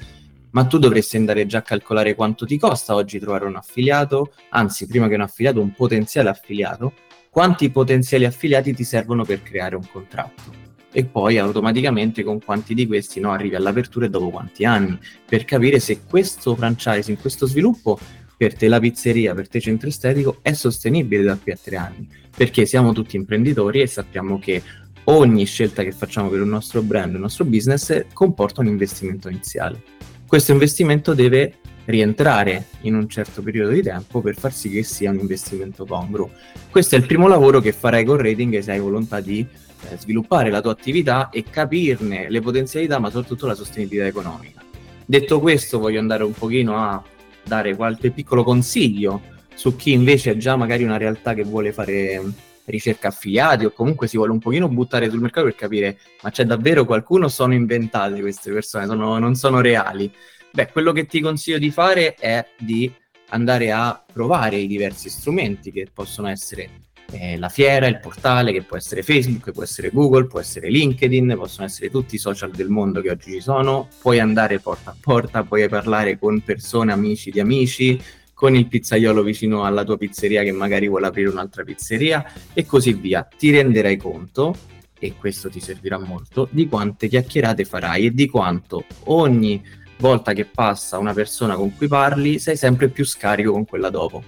ma 0.51 0.65
tu 0.65 0.79
dovresti 0.79 1.17
andare 1.17 1.47
già 1.47 1.59
a 1.59 1.63
calcolare 1.63 2.15
quanto 2.15 2.47
ti 2.47 2.59
costa 2.59 2.95
oggi 2.95 3.19
trovare 3.19 3.45
un 3.45 3.57
affiliato, 3.57 4.33
anzi 4.51 4.87
prima 4.87 5.09
che 5.09 5.15
un 5.15 5.23
affiliato, 5.23 5.61
un 5.61 5.73
potenziale 5.73 6.29
affiliato, 6.29 6.93
quanti 7.31 7.71
potenziali 7.71 8.25
affiliati 8.25 8.75
ti 8.75 8.85
servono 8.85 9.25
per 9.25 9.43
creare 9.43 9.77
un 9.77 9.87
contratto? 9.91 10.69
E 10.93 11.05
poi 11.05 11.39
automaticamente 11.39 12.25
con 12.25 12.41
quanti 12.41 12.75
di 12.75 12.87
questi 12.87 13.21
no, 13.21 13.31
arrivi 13.31 13.55
all'apertura 13.55 14.07
e 14.07 14.11
dopo 14.11 14.31
quanti 14.31 14.65
anni, 14.65 14.99
per 15.25 15.45
capire 15.45 15.79
se 15.79 16.01
questo 16.03 16.57
franchising, 16.57 17.17
questo 17.19 17.47
sviluppo 17.47 17.99
per 18.37 18.57
te 18.57 18.67
la 18.67 18.81
pizzeria, 18.81 19.35
per 19.35 19.49
te 19.49 19.61
centro 19.61 19.89
estetico, 19.89 20.39
è 20.43 20.53
sostenibile 20.53 21.23
da 21.23 21.37
qui 21.37 21.53
a 21.53 21.59
tre 21.63 21.77
anni, 21.77 22.09
perché 22.37 22.67
siamo 22.67 22.93
tutti 22.93 23.15
imprenditori 23.15 23.83
e 23.83 23.87
sappiamo 23.87 24.39
che 24.41 24.63
ogni 25.05 25.45
scelta 25.45 25.83
che 25.83 25.93
facciamo 25.93 26.29
per 26.29 26.41
il 26.41 26.47
nostro 26.47 26.83
brand, 26.83 27.15
il 27.15 27.21
nostro 27.21 27.45
business, 27.45 28.07
comporta 28.13 28.61
un 28.61 28.67
investimento 28.67 29.29
iniziale. 29.29 29.83
Questo 30.31 30.53
investimento 30.53 31.13
deve 31.13 31.55
rientrare 31.87 32.67
in 32.83 32.95
un 32.95 33.09
certo 33.09 33.43
periodo 33.43 33.73
di 33.73 33.83
tempo 33.83 34.21
per 34.21 34.37
far 34.37 34.53
sì 34.53 34.71
che 34.71 34.85
sia 34.85 35.11
un 35.11 35.19
investimento 35.19 35.85
congruo. 35.85 36.31
Questo 36.71 36.95
è 36.95 36.99
il 36.99 37.05
primo 37.05 37.27
lavoro 37.27 37.59
che 37.59 37.73
farai 37.73 38.05
con 38.05 38.19
Rating 38.19 38.57
se 38.61 38.71
hai 38.71 38.79
volontà 38.79 39.19
di 39.19 39.41
eh, 39.41 39.99
sviluppare 39.99 40.51
la 40.51 40.61
tua 40.61 40.71
attività 40.71 41.31
e 41.31 41.43
capirne 41.43 42.31
le 42.31 42.41
potenzialità, 42.41 43.01
ma 43.01 43.11
soprattutto 43.11 43.49
la 43.49 43.57
sostenibilità 43.57 44.07
economica. 44.07 44.63
Detto 45.05 45.41
questo, 45.41 45.81
voglio 45.81 45.99
andare 45.99 46.23
un 46.23 46.33
pochino 46.33 46.77
a 46.77 47.03
dare 47.43 47.75
qualche 47.75 48.13
piccolo 48.13 48.45
consiglio 48.45 49.23
su 49.53 49.75
chi 49.75 49.91
invece 49.91 50.31
è 50.31 50.37
già 50.37 50.55
magari 50.55 50.85
una 50.85 50.97
realtà 50.97 51.35
che 51.35 51.43
vuole 51.43 51.73
fare 51.73 52.23
ricerca 52.71 53.09
affiliati 53.09 53.65
o 53.65 53.73
comunque 53.73 54.07
si 54.07 54.17
vuole 54.17 54.33
un 54.33 54.39
pochino 54.39 54.69
buttare 54.69 55.11
sul 55.11 55.21
mercato 55.21 55.47
per 55.47 55.55
capire 55.55 55.99
ma 56.23 56.31
c'è 56.31 56.45
davvero 56.45 56.85
qualcuno 56.85 57.29
sono 57.29 57.55
inventate 57.55 58.21
queste 58.21 58.53
persone, 58.53 58.87
sono, 58.87 59.19
non 59.19 59.35
sono 59.35 59.61
reali. 59.61 60.13
Beh, 60.53 60.69
quello 60.73 60.93
che 60.93 61.07
ti 61.07 61.21
consiglio 61.21 61.59
di 61.59 61.71
fare 61.71 62.15
è 62.15 62.45
di 62.59 62.93
andare 63.31 63.71
a 63.71 64.05
provare 64.13 64.57
i 64.57 64.67
diversi 64.67 65.09
strumenti 65.09 65.71
che 65.71 65.87
possono 65.93 66.29
essere 66.29 66.89
eh, 67.13 67.39
la 67.39 67.49
fiera, 67.49 67.87
il 67.87 67.99
portale, 67.99 68.53
che 68.53 68.63
può 68.63 68.77
essere 68.77 69.03
Facebook, 69.03 69.53
può 69.53 69.63
essere 69.63 69.91
Google, 69.91 70.27
può 70.27 70.41
essere 70.41 70.71
LinkedIn, 70.71 71.35
possono 71.37 71.67
essere 71.67 71.91
tutti 71.91 72.15
i 72.15 72.19
social 72.19 72.51
del 72.51 72.69
mondo 72.69 73.01
che 73.01 73.11
oggi 73.11 73.33
ci 73.33 73.41
sono. 73.41 73.89
Puoi 74.01 74.21
andare 74.21 74.61
porta 74.61 74.91
a 74.91 74.97
porta, 74.99 75.43
puoi 75.43 75.69
parlare 75.69 76.19
con 76.19 76.41
persone, 76.41 76.93
amici 76.93 77.31
di 77.31 77.41
amici, 77.41 78.01
con 78.41 78.57
il 78.57 78.69
pizzaiolo 78.69 79.23
vicino 79.23 79.65
alla 79.65 79.85
tua 79.85 79.99
pizzeria 79.99 80.43
che 80.43 80.51
magari 80.51 80.89
vuole 80.89 81.09
aprire 81.09 81.29
un'altra 81.29 81.63
pizzeria 81.63 82.25
e 82.55 82.65
così 82.65 82.95
via. 82.95 83.29
Ti 83.37 83.51
renderai 83.51 83.99
conto, 83.99 84.57
e 84.99 85.13
questo 85.19 85.51
ti 85.51 85.61
servirà 85.61 85.99
molto, 85.99 86.49
di 86.51 86.67
quante 86.67 87.09
chiacchierate 87.09 87.67
farai 87.67 88.07
e 88.07 88.15
di 88.15 88.31
quanto 88.31 88.87
ogni 89.05 89.63
volta 89.99 90.33
che 90.33 90.47
passa 90.47 90.97
una 90.97 91.13
persona 91.13 91.55
con 91.55 91.77
cui 91.77 91.87
parli 91.87 92.39
sei 92.39 92.57
sempre 92.57 92.89
più 92.89 93.05
scarico 93.05 93.53
con 93.53 93.67
quella 93.67 93.91
dopo. 93.91 94.25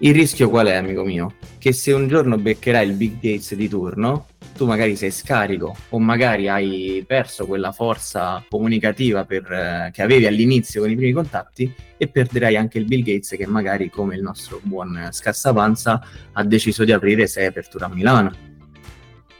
Il 0.00 0.14
rischio 0.14 0.48
qual 0.48 0.68
è, 0.68 0.74
amico 0.74 1.02
mio? 1.02 1.34
Che 1.58 1.72
se 1.72 1.90
un 1.90 2.06
giorno 2.06 2.36
beccherai 2.36 2.86
il 2.86 2.94
Big 2.94 3.14
Gates 3.14 3.56
di 3.56 3.68
turno, 3.68 4.26
tu 4.56 4.64
magari 4.64 4.94
sei 4.94 5.10
scarico 5.10 5.74
o 5.88 5.98
magari 5.98 6.48
hai 6.48 7.02
perso 7.04 7.46
quella 7.46 7.72
forza 7.72 8.44
comunicativa 8.48 9.24
per, 9.24 9.50
eh, 9.50 9.90
che 9.92 10.02
avevi 10.02 10.26
all'inizio 10.26 10.82
con 10.82 10.90
i 10.90 10.94
primi 10.94 11.10
contatti 11.10 11.74
e 11.96 12.06
perderai 12.06 12.56
anche 12.56 12.78
il 12.78 12.84
Bill 12.84 13.02
Gates 13.02 13.30
che 13.36 13.46
magari 13.48 13.90
come 13.90 14.14
il 14.14 14.22
nostro 14.22 14.60
buon 14.62 15.08
scassapanza 15.10 16.00
ha 16.32 16.44
deciso 16.44 16.84
di 16.84 16.92
aprire 16.92 17.26
sei 17.26 17.46
aperture 17.46 17.86
a 17.86 17.88
Milano. 17.88 18.32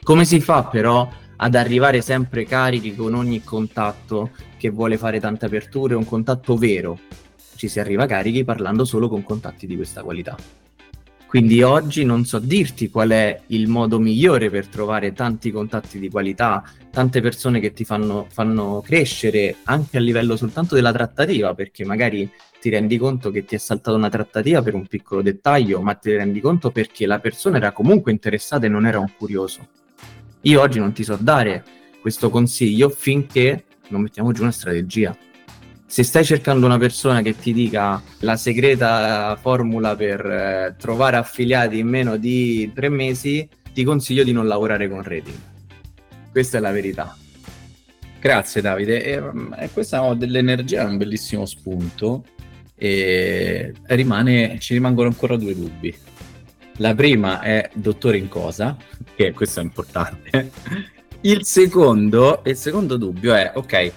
Come 0.02 0.24
si 0.24 0.40
fa 0.40 0.64
però 0.64 1.08
ad 1.36 1.54
arrivare 1.54 2.00
sempre 2.00 2.44
carichi 2.44 2.96
con 2.96 3.14
ogni 3.14 3.44
contatto 3.44 4.30
che 4.56 4.70
vuole 4.70 4.98
fare 4.98 5.20
tante 5.20 5.46
aperture, 5.46 5.94
un 5.94 6.04
contatto 6.04 6.56
vero? 6.56 6.98
Ci 7.58 7.66
si 7.66 7.80
arriva 7.80 8.06
carichi 8.06 8.44
parlando 8.44 8.84
solo 8.84 9.08
con 9.08 9.24
contatti 9.24 9.66
di 9.66 9.74
questa 9.74 10.04
qualità. 10.04 10.36
Quindi 11.26 11.60
oggi 11.60 12.04
non 12.04 12.24
so 12.24 12.38
dirti 12.38 12.88
qual 12.88 13.10
è 13.10 13.40
il 13.48 13.66
modo 13.66 13.98
migliore 13.98 14.48
per 14.48 14.68
trovare 14.68 15.12
tanti 15.12 15.50
contatti 15.50 15.98
di 15.98 16.08
qualità, 16.08 16.62
tante 16.88 17.20
persone 17.20 17.58
che 17.58 17.72
ti 17.72 17.84
fanno, 17.84 18.28
fanno, 18.30 18.80
crescere 18.80 19.56
anche 19.64 19.96
a 19.96 20.00
livello 20.00 20.36
soltanto 20.36 20.76
della 20.76 20.92
trattativa, 20.92 21.52
perché 21.52 21.84
magari 21.84 22.30
ti 22.60 22.70
rendi 22.70 22.96
conto 22.96 23.32
che 23.32 23.44
ti 23.44 23.56
è 23.56 23.58
saltata 23.58 23.96
una 23.96 24.08
trattativa 24.08 24.62
per 24.62 24.74
un 24.74 24.86
piccolo 24.86 25.20
dettaglio, 25.20 25.82
ma 25.82 25.94
ti 25.94 26.14
rendi 26.14 26.38
conto 26.38 26.70
perché 26.70 27.06
la 27.06 27.18
persona 27.18 27.56
era 27.56 27.72
comunque 27.72 28.12
interessata 28.12 28.66
e 28.66 28.68
non 28.68 28.86
era 28.86 29.00
un 29.00 29.10
curioso. 29.18 29.66
Io 30.42 30.60
oggi 30.60 30.78
non 30.78 30.92
ti 30.92 31.02
so 31.02 31.18
dare 31.20 31.64
questo 32.00 32.30
consiglio 32.30 32.88
finché 32.88 33.64
non 33.88 34.02
mettiamo 34.02 34.30
giù 34.30 34.42
una 34.42 34.52
strategia 34.52 35.12
se 35.88 36.02
stai 36.02 36.22
cercando 36.22 36.66
una 36.66 36.76
persona 36.76 37.22
che 37.22 37.34
ti 37.34 37.54
dica 37.54 38.00
la 38.18 38.36
segreta 38.36 39.34
formula 39.40 39.96
per 39.96 40.20
eh, 40.24 40.74
trovare 40.78 41.16
affiliati 41.16 41.78
in 41.78 41.88
meno 41.88 42.18
di 42.18 42.70
tre 42.74 42.90
mesi, 42.90 43.48
ti 43.72 43.84
consiglio 43.84 44.22
di 44.22 44.32
non 44.32 44.46
lavorare 44.46 44.86
con 44.86 45.02
rating. 45.02 45.38
Questa 46.30 46.58
è 46.58 46.60
la 46.60 46.72
verità. 46.72 47.16
Grazie 48.20 48.60
Davide, 48.60 49.02
e, 49.02 49.18
mm, 49.18 49.54
e 49.56 49.70
questa 49.72 50.02
oh, 50.02 50.12
dell'energia 50.12 50.82
è 50.82 50.84
un 50.84 50.98
bellissimo 50.98 51.46
spunto 51.46 52.22
e 52.76 53.72
rimane, 53.86 54.58
ci 54.58 54.74
rimangono 54.74 55.08
ancora 55.08 55.36
due 55.36 55.54
dubbi. 55.54 55.96
La 56.76 56.94
prima 56.94 57.40
è 57.40 57.70
dottore 57.72 58.18
in 58.18 58.28
cosa, 58.28 58.76
che 59.14 59.32
questo 59.32 59.60
è 59.60 59.62
importante. 59.62 60.50
Il 61.22 61.44
secondo, 61.44 62.42
il 62.44 62.54
secondo 62.54 62.96
dubbio 62.96 63.34
è, 63.34 63.50
ok, 63.52 63.92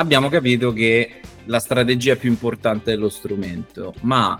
abbiamo 0.00 0.28
capito 0.28 0.72
che 0.72 1.20
la 1.44 1.60
strategia 1.60 2.14
è 2.14 2.16
più 2.16 2.30
importante 2.30 2.90
dello 2.90 3.08
strumento, 3.08 3.94
ma 4.00 4.38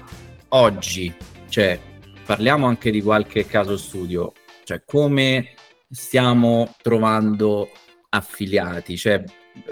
oggi, 0.48 1.12
cioè, 1.48 1.78
parliamo 2.24 2.66
anche 2.66 2.90
di 2.90 3.02
qualche 3.02 3.46
caso 3.46 3.76
studio, 3.76 4.32
cioè 4.64 4.82
come 4.84 5.50
stiamo 5.90 6.74
trovando 6.82 7.70
affiliati, 8.08 8.96
cioè 8.96 9.22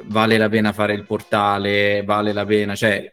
vale 0.04 0.36
la 0.36 0.48
pena 0.48 0.72
fare 0.72 0.92
il 0.92 1.04
portale, 1.04 2.02
vale 2.04 2.32
la 2.32 2.44
pena, 2.44 2.74
cioè 2.74 3.10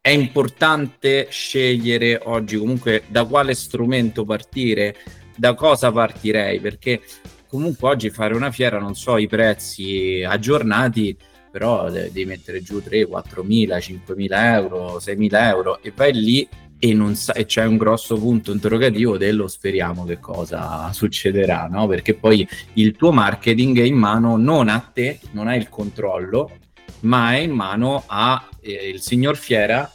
è 0.00 0.10
importante 0.10 1.28
scegliere 1.30 2.20
oggi 2.24 2.58
comunque 2.58 3.04
da 3.06 3.24
quale 3.24 3.54
strumento 3.54 4.24
partire, 4.24 4.96
da 5.36 5.54
cosa 5.54 5.90
partirei, 5.90 6.60
perché 6.60 7.00
comunque 7.46 7.88
oggi 7.88 8.10
fare 8.10 8.34
una 8.34 8.50
fiera, 8.50 8.78
non 8.78 8.94
so 8.94 9.16
i 9.16 9.28
prezzi 9.28 10.24
aggiornati, 10.26 11.16
però 11.52 11.90
devi 11.90 12.24
mettere 12.24 12.62
giù 12.62 12.82
3, 12.82 13.04
4 13.06 13.42
mila, 13.44 13.78
5 13.78 14.14
mila 14.16 14.54
euro, 14.54 14.98
6 14.98 15.16
mila 15.16 15.48
euro 15.50 15.82
e 15.82 15.92
vai 15.94 16.14
lì 16.14 16.48
e, 16.78 16.94
non 16.94 17.14
sa- 17.14 17.34
e 17.34 17.44
c'è 17.44 17.64
un 17.66 17.76
grosso 17.76 18.16
punto 18.16 18.50
interrogativo 18.50 19.18
dello 19.18 19.46
speriamo 19.46 20.04
che 20.04 20.18
cosa 20.18 20.90
succederà, 20.92 21.68
no? 21.70 21.86
Perché 21.86 22.14
poi 22.14 22.48
il 22.72 22.96
tuo 22.96 23.12
marketing 23.12 23.78
è 23.78 23.84
in 23.84 23.96
mano 23.96 24.36
non 24.36 24.68
a 24.68 24.80
te, 24.80 25.20
non 25.32 25.46
hai 25.46 25.58
il 25.58 25.68
controllo, 25.68 26.50
ma 27.00 27.34
è 27.34 27.38
in 27.38 27.52
mano 27.52 28.02
al 28.06 28.40
eh, 28.60 28.94
signor 28.98 29.36
Fiera 29.36 29.88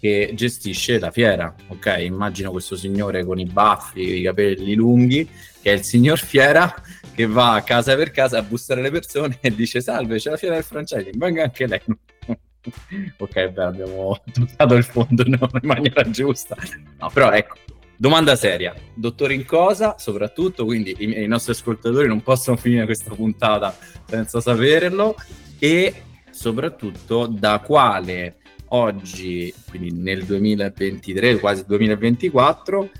che 0.00 0.32
gestisce 0.34 0.98
la 0.98 1.10
fiera, 1.10 1.54
ok? 1.68 1.96
Immagino 2.00 2.50
questo 2.50 2.76
signore 2.76 3.24
con 3.24 3.38
i 3.38 3.46
baffi, 3.46 4.18
i 4.18 4.22
capelli 4.22 4.74
lunghi, 4.74 5.28
che 5.62 5.70
è 5.70 5.74
il 5.74 5.82
signor 5.82 6.18
Fiera 6.18 6.74
che 7.14 7.26
va 7.26 7.62
casa 7.64 7.94
per 7.94 8.10
casa 8.10 8.38
a 8.38 8.42
bussare 8.42 8.82
le 8.82 8.90
persone 8.90 9.38
e 9.40 9.54
dice 9.54 9.80
salve, 9.80 10.18
c'è 10.18 10.30
la 10.30 10.36
fiera 10.36 10.54
del 10.54 10.64
franchising, 10.64 11.16
venga 11.16 11.44
anche 11.44 11.66
lei. 11.66 11.80
ok, 13.18 13.48
beh, 13.48 13.62
abbiamo 13.62 14.20
toccato 14.32 14.74
il 14.74 14.84
fondo 14.84 15.22
no, 15.26 15.48
in 15.52 15.68
maniera 15.68 16.08
giusta. 16.10 16.56
No, 16.98 17.10
però 17.12 17.30
ecco, 17.30 17.56
domanda 17.96 18.34
seria. 18.34 18.74
Dottore 18.94 19.34
in 19.34 19.44
cosa, 19.44 19.96
soprattutto, 19.98 20.64
quindi 20.64 20.94
i, 20.98 21.22
i 21.22 21.26
nostri 21.26 21.52
ascoltatori 21.52 22.08
non 22.08 22.22
possono 22.22 22.56
finire 22.56 22.84
questa 22.84 23.14
puntata 23.14 23.76
senza 24.06 24.40
saperlo 24.40 25.14
e 25.58 25.94
soprattutto 26.30 27.26
da 27.26 27.60
quale 27.60 28.36
oggi, 28.68 29.54
quindi 29.68 29.92
nel 29.92 30.24
2023, 30.24 31.38
quasi 31.38 31.64
2024, 31.64 32.90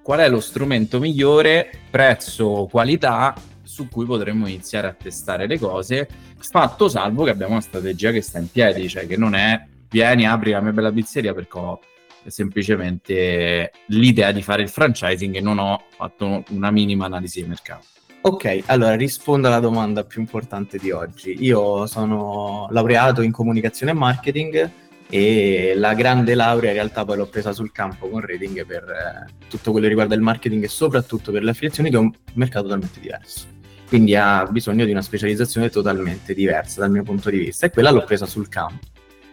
qual 0.00 0.20
è 0.20 0.28
lo 0.28 0.38
strumento 0.38 1.00
migliore, 1.00 1.70
prezzo, 1.90 2.68
qualità 2.70 3.34
su 3.74 3.88
cui 3.88 4.06
potremmo 4.06 4.46
iniziare 4.46 4.86
a 4.86 4.92
testare 4.92 5.48
le 5.48 5.58
cose, 5.58 6.08
fatto 6.38 6.88
salvo 6.88 7.24
che 7.24 7.30
abbiamo 7.30 7.54
una 7.54 7.60
strategia 7.60 8.12
che 8.12 8.20
sta 8.20 8.38
in 8.38 8.48
piedi, 8.48 8.88
cioè 8.88 9.04
che 9.08 9.16
non 9.16 9.34
è 9.34 9.66
vieni, 9.90 10.28
apri 10.28 10.52
la 10.52 10.60
mia 10.60 10.70
bella 10.70 10.92
pizzeria 10.92 11.34
perché 11.34 11.58
ho 11.58 11.80
semplicemente 12.26 13.72
l'idea 13.86 14.30
di 14.30 14.42
fare 14.42 14.62
il 14.62 14.68
franchising 14.68 15.34
e 15.34 15.40
non 15.40 15.58
ho 15.58 15.82
fatto 15.88 16.44
una 16.50 16.70
minima 16.70 17.06
analisi 17.06 17.42
di 17.42 17.48
mercato. 17.48 17.86
Ok, 18.20 18.62
allora 18.66 18.94
rispondo 18.94 19.48
alla 19.48 19.58
domanda 19.58 20.04
più 20.04 20.20
importante 20.20 20.78
di 20.78 20.92
oggi. 20.92 21.36
Io 21.40 21.86
sono 21.86 22.68
laureato 22.70 23.22
in 23.22 23.32
comunicazione 23.32 23.90
e 23.90 23.94
marketing 23.94 24.70
e 25.10 25.74
la 25.76 25.94
grande 25.94 26.34
laurea 26.34 26.70
in 26.70 26.76
realtà 26.76 27.04
poi 27.04 27.16
l'ho 27.16 27.26
presa 27.26 27.52
sul 27.52 27.72
campo 27.72 28.08
con 28.08 28.20
Rating 28.20 28.64
per 28.64 28.84
eh, 28.84 29.32
tutto 29.48 29.72
quello 29.72 29.82
che 29.82 29.88
riguarda 29.88 30.14
il 30.14 30.22
marketing 30.22 30.62
e 30.62 30.68
soprattutto 30.68 31.32
per 31.32 31.42
le 31.42 31.50
affiliazioni 31.50 31.90
che 31.90 31.96
è 31.96 31.98
un 31.98 32.10
mercato 32.34 32.62
totalmente 32.62 33.00
diverso 33.00 33.53
quindi 33.88 34.14
ha 34.16 34.46
bisogno 34.46 34.84
di 34.84 34.90
una 34.90 35.02
specializzazione 35.02 35.70
totalmente 35.70 36.34
diversa 36.34 36.80
dal 36.80 36.90
mio 36.90 37.02
punto 37.02 37.30
di 37.30 37.38
vista 37.38 37.66
e 37.66 37.70
quella 37.70 37.90
l'ho 37.90 38.04
presa 38.04 38.26
sul 38.26 38.48
campo. 38.48 38.86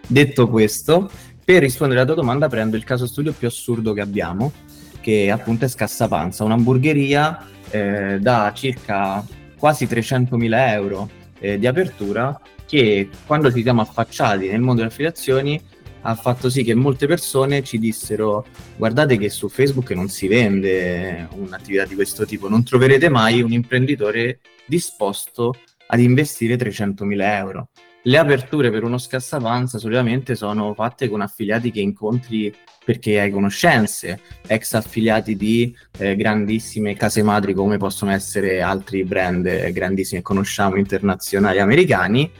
Detto 0.07 0.49
questo, 0.49 1.09
per 1.43 1.61
rispondere 1.61 2.01
alla 2.01 2.11
tua 2.11 2.21
domanda 2.21 2.47
prendo 2.47 2.75
il 2.75 2.83
caso 2.83 3.07
studio 3.07 3.33
più 3.33 3.47
assurdo 3.47 3.93
che 3.93 4.01
abbiamo, 4.01 4.51
che 4.99 5.31
appunto 5.31 5.65
è 5.65 5.67
Scassapanza, 5.67 6.43
un'hamburgeria 6.43 7.45
eh, 7.69 8.19
da 8.19 8.51
circa 8.53 9.25
quasi 9.57 9.85
300.000 9.85 10.69
euro 10.69 11.09
eh, 11.39 11.57
di 11.57 11.67
apertura 11.67 12.39
che 12.65 13.09
quando 13.25 13.51
ci 13.51 13.63
siamo 13.63 13.81
affacciati 13.81 14.47
nel 14.47 14.59
mondo 14.59 14.81
delle 14.81 14.87
affiliazioni 14.87 15.61
ha 16.01 16.15
fatto 16.15 16.49
sì 16.49 16.63
che 16.63 16.73
molte 16.73 17.07
persone 17.07 17.63
ci 17.63 17.77
dissero 17.77 18.45
guardate 18.75 19.17
che 19.17 19.29
su 19.29 19.49
Facebook 19.49 19.91
non 19.91 20.09
si 20.09 20.27
vende 20.27 21.27
un'attività 21.35 21.85
di 21.85 21.95
questo 21.95 22.25
tipo, 22.25 22.49
non 22.49 22.63
troverete 22.63 23.09
mai 23.09 23.41
un 23.41 23.51
imprenditore 23.51 24.39
disposto 24.65 25.53
ad 25.87 25.99
investire 25.99 26.55
300.000 26.55 27.21
euro. 27.21 27.69
Le 28.03 28.17
aperture 28.17 28.71
per 28.71 28.83
uno 28.83 28.97
scassapanza 28.97 29.77
solitamente 29.77 30.35
sono 30.35 30.73
fatte 30.73 31.07
con 31.07 31.21
affiliati 31.21 31.69
che 31.69 31.81
incontri 31.81 32.51
perché 32.83 33.19
hai 33.19 33.29
conoscenze, 33.29 34.19
ex 34.47 34.73
affiliati 34.73 35.35
di 35.35 35.75
eh, 35.99 36.15
grandissime 36.15 36.95
case 36.95 37.21
madri 37.21 37.53
come 37.53 37.77
possono 37.77 38.09
essere 38.09 38.61
altri 38.61 39.03
brand 39.03 39.45
eh, 39.45 39.71
grandissimi 39.71 40.19
che 40.19 40.25
conosciamo 40.25 40.77
internazionali 40.77 41.59
americani, 41.59 42.31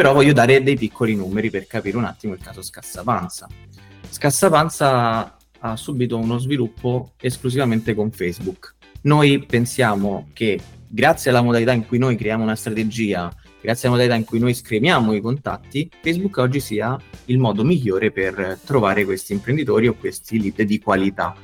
però 0.00 0.14
voglio 0.14 0.32
dare 0.32 0.62
dei 0.62 0.78
piccoli 0.78 1.14
numeri 1.14 1.50
per 1.50 1.66
capire 1.66 1.98
un 1.98 2.04
attimo 2.04 2.32
il 2.32 2.40
caso 2.40 2.62
Scassapanza. 2.62 3.46
Scassapanza 4.08 5.36
ha 5.58 5.76
subito 5.76 6.16
uno 6.16 6.38
sviluppo 6.38 7.12
esclusivamente 7.20 7.94
con 7.94 8.10
Facebook. 8.10 8.76
Noi 9.02 9.44
pensiamo 9.44 10.30
che 10.32 10.58
grazie 10.88 11.30
alla 11.30 11.42
modalità 11.42 11.72
in 11.72 11.86
cui 11.86 11.98
noi 11.98 12.16
creiamo 12.16 12.42
una 12.42 12.56
strategia, 12.56 13.30
grazie 13.60 13.88
alla 13.88 13.98
modalità 13.98 14.18
in 14.18 14.24
cui 14.24 14.38
noi 14.38 14.54
scriviamo 14.54 15.12
i 15.12 15.20
contatti, 15.20 15.90
Facebook 16.00 16.38
oggi 16.38 16.60
sia 16.60 16.96
il 17.26 17.36
modo 17.36 17.62
migliore 17.62 18.10
per 18.10 18.58
trovare 18.64 19.04
questi 19.04 19.34
imprenditori 19.34 19.86
o 19.86 19.96
questi 19.96 20.40
lead 20.40 20.62
di 20.62 20.78
qualità. 20.78 21.36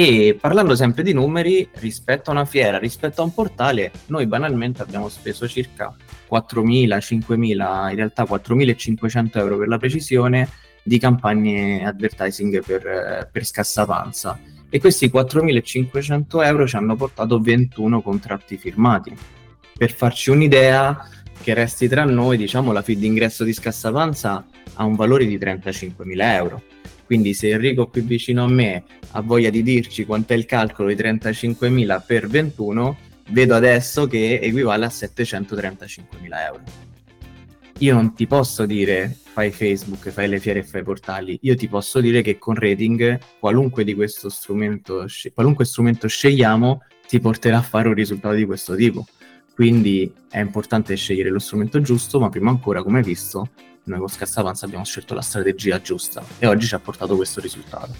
E 0.00 0.38
parlando 0.40 0.76
sempre 0.76 1.02
di 1.02 1.12
numeri, 1.12 1.68
rispetto 1.72 2.30
a 2.30 2.32
una 2.32 2.44
fiera, 2.44 2.78
rispetto 2.78 3.20
a 3.20 3.24
un 3.24 3.34
portale, 3.34 3.90
noi 4.06 4.28
banalmente 4.28 4.80
abbiamo 4.80 5.08
speso 5.08 5.48
circa 5.48 5.92
4.000, 6.30 6.98
5.000, 6.98 7.90
in 7.90 7.96
realtà 7.96 8.22
4.500 8.22 9.38
euro 9.38 9.58
per 9.58 9.66
la 9.66 9.76
precisione 9.76 10.48
di 10.84 11.00
campagne 11.00 11.84
advertising 11.84 12.64
per, 12.64 13.28
per 13.32 13.44
scassapanza. 13.44 14.38
E 14.68 14.78
questi 14.78 15.10
4.500 15.12 16.44
euro 16.44 16.68
ci 16.68 16.76
hanno 16.76 16.94
portato 16.94 17.40
21 17.40 18.00
contratti 18.00 18.56
firmati. 18.56 19.12
Per 19.76 19.92
farci 19.92 20.30
un'idea, 20.30 21.08
che 21.42 21.54
resti 21.54 21.88
tra 21.88 22.04
noi, 22.04 22.36
diciamo 22.36 22.70
la 22.70 22.82
feed 22.82 23.00
d'ingresso 23.00 23.42
di 23.42 23.52
scassapanza 23.52 24.46
ha 24.74 24.84
un 24.84 24.94
valore 24.94 25.26
di 25.26 25.36
35.000 25.36 26.20
euro. 26.20 26.62
Quindi 27.08 27.32
se 27.32 27.48
Enrico 27.48 27.86
qui 27.86 28.02
vicino 28.02 28.44
a 28.44 28.48
me 28.48 28.84
ha 29.12 29.22
voglia 29.22 29.48
di 29.48 29.62
dirci 29.62 30.04
quant'è 30.04 30.34
il 30.34 30.44
calcolo 30.44 30.90
di 30.90 30.94
35.000 30.94 32.02
per 32.06 32.28
21, 32.28 32.98
vedo 33.30 33.54
adesso 33.54 34.06
che 34.06 34.38
equivale 34.42 34.84
a 34.84 34.88
735.000 34.88 35.96
euro. 36.46 36.62
Io 37.78 37.94
non 37.94 38.12
ti 38.12 38.26
posso 38.26 38.66
dire 38.66 39.16
fai 39.22 39.50
Facebook, 39.52 40.10
fai 40.10 40.28
le 40.28 40.38
fiere 40.38 40.58
e 40.58 40.64
fai 40.64 40.82
portali, 40.82 41.38
io 41.40 41.56
ti 41.56 41.66
posso 41.66 42.02
dire 42.02 42.20
che 42.20 42.36
con 42.36 42.56
rating 42.56 43.18
qualunque 43.40 43.84
di 43.84 43.94
questo 43.94 44.28
strumento, 44.28 45.06
qualunque 45.32 45.64
strumento 45.64 46.08
scegliamo 46.08 46.82
ti 47.08 47.20
porterà 47.20 47.56
a 47.56 47.62
fare 47.62 47.88
un 47.88 47.94
risultato 47.94 48.34
di 48.34 48.44
questo 48.44 48.74
tipo. 48.74 49.06
Quindi 49.54 50.12
è 50.28 50.40
importante 50.40 50.94
scegliere 50.94 51.30
lo 51.30 51.38
strumento 51.38 51.80
giusto, 51.80 52.20
ma 52.20 52.28
prima 52.28 52.50
ancora, 52.50 52.82
come 52.82 52.98
hai 52.98 53.04
visto, 53.04 53.48
noi 53.88 53.98
con 53.98 54.08
Scassapanza 54.08 54.66
abbiamo 54.66 54.84
scelto 54.84 55.14
la 55.14 55.22
strategia 55.22 55.80
giusta 55.80 56.22
e 56.38 56.46
oggi 56.46 56.66
ci 56.66 56.74
ha 56.74 56.78
portato 56.78 57.16
questo 57.16 57.40
risultato. 57.40 57.94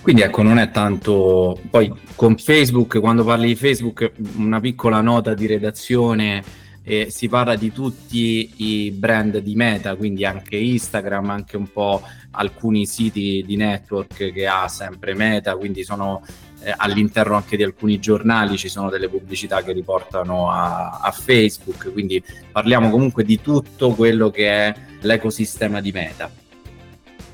Quindi 0.00 0.22
ecco, 0.22 0.42
non 0.42 0.58
è 0.58 0.70
tanto... 0.70 1.60
Poi 1.70 1.92
con 2.16 2.36
Facebook, 2.36 2.98
quando 2.98 3.24
parli 3.24 3.48
di 3.48 3.54
Facebook, 3.54 4.12
una 4.36 4.58
piccola 4.58 5.00
nota 5.00 5.34
di 5.34 5.46
redazione, 5.46 6.42
eh, 6.82 7.08
si 7.10 7.28
parla 7.28 7.54
di 7.54 7.70
tutti 7.72 8.52
i 8.56 8.90
brand 8.90 9.38
di 9.38 9.54
Meta, 9.54 9.94
quindi 9.94 10.24
anche 10.24 10.56
Instagram, 10.56 11.30
anche 11.30 11.56
un 11.56 11.70
po' 11.70 12.02
alcuni 12.32 12.86
siti 12.86 13.44
di 13.46 13.56
network 13.56 14.32
che 14.32 14.46
ha 14.46 14.66
sempre 14.66 15.14
Meta, 15.14 15.56
quindi 15.56 15.84
sono 15.84 16.22
eh, 16.64 16.74
all'interno 16.76 17.36
anche 17.36 17.56
di 17.56 17.62
alcuni 17.62 17.98
giornali 17.98 18.56
ci 18.56 18.68
sono 18.68 18.88
delle 18.88 19.08
pubblicità 19.08 19.62
che 19.62 19.72
riportano 19.72 20.50
a, 20.50 20.98
a 21.00 21.10
Facebook, 21.10 21.92
quindi 21.92 22.22
parliamo 22.50 22.90
comunque 22.90 23.24
di 23.24 23.40
tutto 23.40 23.90
quello 23.90 24.30
che 24.30 24.48
è 24.48 24.74
l'ecosistema 25.02 25.80
di 25.80 25.92
Meta 25.92 26.42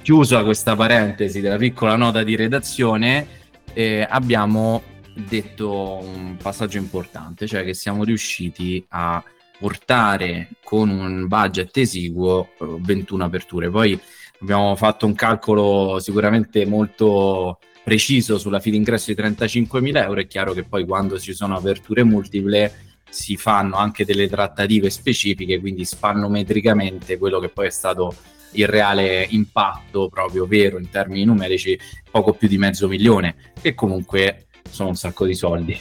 chiusa 0.09 0.43
questa 0.43 0.75
parentesi 0.75 1.43
della 1.43 1.59
piccola 1.59 1.95
nota 1.95 2.23
di 2.23 2.35
redazione, 2.35 3.27
eh, 3.75 4.07
abbiamo 4.09 4.83
detto 5.13 5.99
un 6.03 6.39
passaggio 6.41 6.79
importante, 6.79 7.47
cioè 7.47 7.63
che 7.63 7.75
siamo 7.75 8.05
riusciti 8.05 8.83
a 8.89 9.23
portare 9.59 10.49
con 10.65 10.89
un 10.89 11.27
budget 11.27 11.77
esiguo 11.77 12.53
21 12.59 13.23
eh, 13.23 13.27
aperture. 13.27 13.69
Poi 13.69 14.01
abbiamo 14.41 14.75
fatto 14.77 15.05
un 15.05 15.15
calcolo 15.15 15.99
sicuramente 15.99 16.65
molto 16.65 17.59
preciso 17.85 18.39
sulla 18.39 18.61
fila 18.61 18.77
ingresso 18.77 19.13
di 19.13 19.21
35.000 19.21 20.05
euro. 20.05 20.21
È 20.21 20.27
chiaro 20.27 20.55
che 20.55 20.65
poi 20.65 20.87
quando 20.87 21.19
ci 21.19 21.35
sono 21.35 21.55
aperture 21.55 22.03
multiple 22.03 22.88
si 23.09 23.37
fanno 23.37 23.77
anche 23.77 24.05
delle 24.05 24.29
trattative 24.29 24.91
specifiche, 24.91 25.61
quindi 25.61 25.85
spannometricamente 25.85 27.19
quello 27.19 27.39
che 27.39 27.49
poi 27.49 27.67
è 27.67 27.71
stato 27.71 28.15
il 28.53 28.67
reale 28.67 29.27
impatto 29.31 30.09
proprio 30.09 30.47
vero 30.47 30.79
in 30.79 30.89
termini 30.89 31.25
numerici 31.25 31.79
poco 32.11 32.33
più 32.33 32.49
di 32.49 32.59
mezzo 32.59 32.89
milione, 32.89 33.53
che 33.61 33.75
comunque 33.75 34.47
sono 34.71 34.91
un 34.91 34.97
sacco 34.97 35.27
di 35.27 35.35
soldi. 35.35 35.81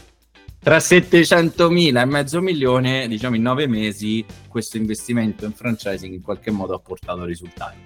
Tra 0.60 0.78
700.000 0.78 2.02
e 2.02 2.06
mezzo 2.06 2.42
milione, 2.42 3.08
diciamo 3.08 3.36
in 3.36 3.42
nove 3.42 3.68
mesi, 3.68 4.26
questo 4.50 4.76
investimento 4.76 5.46
in 5.46 5.54
franchising 5.54 6.14
in 6.14 6.22
qualche 6.22 6.52
modo 6.52 6.74
ha 6.74 6.80
portato 6.80 7.24
risultati. 7.24 7.78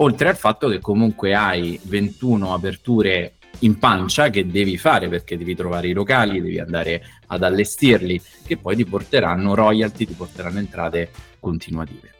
Oltre 0.00 0.28
al 0.28 0.36
fatto 0.36 0.68
che 0.68 0.78
comunque 0.78 1.34
hai 1.34 1.80
21 1.82 2.52
aperture 2.52 3.37
in 3.60 3.78
pancia 3.78 4.30
che 4.30 4.46
devi 4.46 4.76
fare 4.78 5.08
perché 5.08 5.36
devi 5.36 5.54
trovare 5.54 5.88
i 5.88 5.92
locali, 5.92 6.40
devi 6.40 6.58
andare 6.58 7.02
ad 7.26 7.42
allestirli, 7.42 8.20
che 8.46 8.56
poi 8.56 8.76
ti 8.76 8.84
porteranno 8.84 9.54
royalty, 9.54 10.06
ti 10.06 10.14
porteranno 10.14 10.58
entrate 10.58 11.10
continuative. 11.40 12.12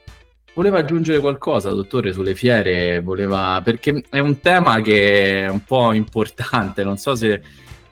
Voleva 0.54 0.78
aggiungere 0.78 1.20
qualcosa, 1.20 1.70
dottore, 1.70 2.12
sulle 2.12 2.34
fiere? 2.34 3.00
Voleva... 3.00 3.60
Perché 3.62 4.02
è 4.10 4.18
un 4.18 4.40
tema 4.40 4.80
che 4.80 5.44
è 5.44 5.48
un 5.48 5.62
po' 5.62 5.92
importante, 5.92 6.82
non 6.82 6.96
so 6.96 7.14
se... 7.14 7.40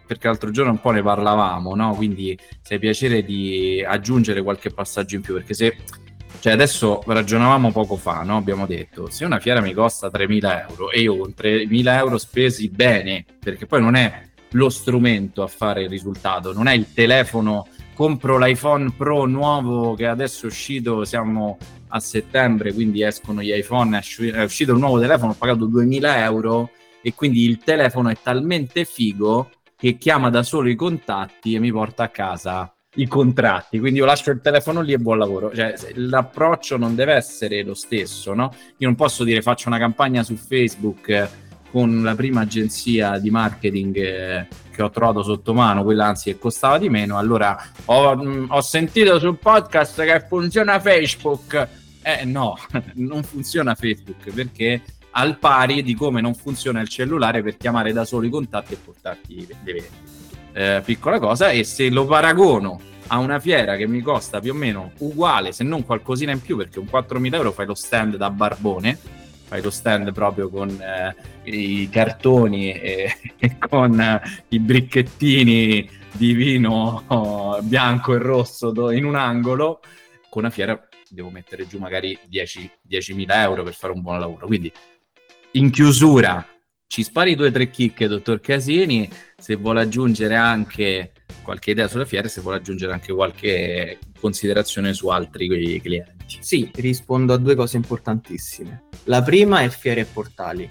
Perché 0.05 0.27
l'altro 0.29 0.51
giorno 0.51 0.71
un 0.71 0.81
po' 0.81 0.91
ne 0.91 1.03
parlavamo, 1.03 1.75
no? 1.75 1.95
Quindi 1.95 2.37
se 2.63 2.75
hai 2.75 2.81
piacere 2.81 3.25
di 3.25 3.85
aggiungere 3.87 4.43
qualche 4.43 4.71
passaggio 4.71 5.15
in 5.15 5.21
più, 5.21 5.35
perché 5.35 5.55
se... 5.55 5.77
Cioè 6.47 6.55
adesso 6.55 7.03
ragionavamo 7.05 7.73
poco 7.73 7.97
fa, 7.97 8.23
no? 8.23 8.37
Abbiamo 8.37 8.67
detto, 8.67 9.11
se 9.11 9.25
una 9.25 9.41
fiera 9.41 9.61
mi 9.61 9.73
costa 9.73 10.07
3.000 10.07 10.69
euro 10.69 10.93
e 10.93 11.01
io 11.01 11.17
con 11.17 11.35
3.000 11.37 11.97
euro 11.97 12.19
spesi 12.19 12.69
bene, 12.69 13.25
perché 13.41 13.67
poi 13.67 13.81
non 13.81 13.97
è 13.97 14.29
lo 14.51 14.69
strumento 14.69 15.43
a 15.43 15.49
fare 15.49 15.83
il 15.83 15.89
risultato, 15.89 16.53
non 16.53 16.69
è 16.69 16.73
il 16.73 16.93
telefono 16.93 17.67
compro 17.95 18.39
l'iPhone 18.39 18.93
Pro 18.97 19.27
nuovo 19.27 19.97
che 19.97 20.07
adesso 20.07 20.47
è 20.47 20.49
uscito, 20.49 21.05
siamo 21.05 21.59
a 21.89 21.99
settembre, 21.99 22.73
quindi 22.73 23.03
escono 23.03 23.43
gli 23.43 23.53
iPhone, 23.53 23.99
è 23.99 24.43
uscito 24.45 24.71
il 24.71 24.79
nuovo 24.79 25.01
telefono, 25.01 25.33
ho 25.33 25.37
pagato 25.37 25.65
2000 25.65 26.23
euro 26.27 26.71
e 27.03 27.13
quindi 27.13 27.43
il 27.43 27.59
telefono 27.59 28.09
è 28.09 28.17
talmente 28.23 28.85
figo 28.85 29.51
che 29.77 29.99
chiama 29.99 30.31
da 30.31 30.45
solo 30.45 30.69
i 30.69 30.77
contatti 30.77 31.57
e 31.57 31.59
mi 31.59 31.73
porta 31.73 32.05
a 32.05 32.09
casa 32.09 32.71
i 32.97 33.07
contratti, 33.07 33.79
quindi 33.79 33.99
io 33.99 34.05
lascio 34.05 34.31
il 34.31 34.41
telefono 34.41 34.81
lì 34.81 34.93
e 34.93 34.99
buon 34.99 35.19
lavoro. 35.19 35.55
Cioè, 35.55 35.75
l'approccio 35.95 36.77
non 36.77 36.95
deve 36.95 37.15
essere 37.15 37.63
lo 37.63 37.75
stesso, 37.75 38.35
no? 38.35 38.53
Io 38.79 38.87
non 38.87 38.95
posso 38.95 39.25
dire 39.25 39.43
faccio 39.43 39.69
una 39.69 39.79
campagna 39.79 40.23
su 40.23 40.37
Facebook 40.37 41.29
con 41.71 42.03
la 42.03 42.15
prima 42.15 42.43
agenzia 42.43 43.19
di 43.19 43.31
marketing 43.31 43.97
eh, 43.97 44.47
che 44.71 44.83
ho 44.83 44.91
trovato 44.91 45.23
sotto 45.23 45.53
mano, 45.53 45.83
quella 45.83 46.07
anzi 46.07 46.31
che 46.31 46.39
costava 46.39 46.79
di 46.79 46.89
meno, 46.89 47.19
allora 47.19 47.57
ho, 47.87 48.17
mm, 48.17 48.47
ho 48.49 48.61
sentito 48.61 49.19
sul 49.19 49.37
podcast 49.39 50.03
che 50.03 50.25
funziona 50.27 50.81
Facebook. 50.81 51.69
Eh 52.03 52.25
no, 52.25 52.57
non 52.95 53.23
funziona 53.25 53.75
Facebook 53.75 54.33
perché 54.33 54.81
al 55.11 55.39
pari 55.39 55.83
di 55.83 55.95
come 55.95 56.21
non 56.21 56.35
funziona 56.35 56.81
il 56.81 56.89
cellulare 56.89 57.43
per 57.43 57.57
chiamare 57.57 57.93
da 57.93 58.05
solo 58.05 58.27
i 58.27 58.31
contatti 58.31 58.75
e 58.75 58.77
portarti 58.77 59.47
le 59.47 59.73
vendite. 59.73 60.26
Eh, 60.59 60.81
piccola 60.83 61.19
cosa, 61.19 61.51
e 61.51 61.65
se 61.65 61.91
lo 61.91 62.07
paragono 62.07 62.81
a 63.09 63.19
una 63.19 63.39
fiera 63.39 63.77
che 63.77 63.87
mi 63.87 64.01
costa 64.01 64.41
più 64.41 64.53
o 64.53 64.55
meno 64.55 64.93
uguale, 65.01 65.53
se 65.53 65.65
non 65.65 65.85
qualcosina 65.85 66.33
in 66.33 66.41
più, 66.41 66.57
perché 66.57 66.79
un 66.79 66.87
4.000 66.91 67.35
euro 67.35 67.53
fai 67.53 67.67
lo 67.67 67.75
stand 67.75 68.17
da 68.17 68.31
barbone, 68.31 68.99
fai 69.45 69.61
lo 69.61 69.69
stand 69.69 70.15
proprio 70.15 70.49
con 70.49 70.71
eh, 70.71 71.15
i 71.51 71.91
cartoni 71.91 72.73
e, 72.73 73.19
e 73.39 73.59
con 73.59 74.01
eh, 74.01 74.23
i 74.49 74.59
bricchettini 74.59 75.91
di 76.13 76.33
vino 76.33 77.05
oh, 77.07 77.61
bianco 77.61 78.15
e 78.15 78.19
rosso 78.19 78.71
do, 78.71 78.91
in 78.93 79.05
un 79.05 79.17
angolo, 79.17 79.81
con 80.31 80.45
una 80.45 80.51
fiera 80.51 80.89
devo 81.11 81.29
mettere 81.29 81.67
giù 81.67 81.79
magari 81.79 82.19
10, 82.27 82.71
10.000 82.89 83.27
euro 83.29 83.63
per 83.63 83.75
fare 83.75 83.93
un 83.93 84.01
buon 84.01 84.19
lavoro. 84.19 84.47
Quindi 84.47 84.73
in 85.51 85.69
chiusura 85.69 86.56
ci 86.87 87.03
spari 87.03 87.35
due 87.35 87.49
o 87.49 87.51
tre 87.51 87.69
chicche, 87.71 88.09
dottor 88.09 88.41
Casini, 88.41 89.09
se 89.37 89.57
vuole 89.57 89.81
aggiungere 89.81 90.37
anche 90.37 91.13
qualche 91.43 91.73
idea 91.73 91.89
sulla 91.89 92.05
fiera, 92.05 92.29
se 92.29 92.41
vuole 92.41 92.59
aggiungere 92.59 92.93
anche 92.93 93.13
qualche 93.13 93.99
considerazione 94.19 94.95
su 94.95 95.09
altri 95.09 95.47
clienti. 95.81 96.39
Sì, 96.41 96.71
rispondo 96.75 97.33
a 97.33 97.37
due 97.37 97.55
cose 97.55 97.77
importantissime. 97.77 98.85
La 99.05 99.23
prima 99.23 99.61
è 99.61 99.69
fiere 99.69 100.03
e 100.03 100.05
portali. 100.05 100.69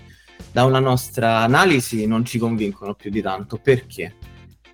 da 0.52 0.64
una 0.64 0.80
nostra 0.80 1.40
analisi 1.40 2.06
non 2.06 2.24
ci 2.24 2.38
convincono 2.38 2.94
più 2.94 3.10
di 3.10 3.22
tanto. 3.22 3.58
Perché? 3.58 4.16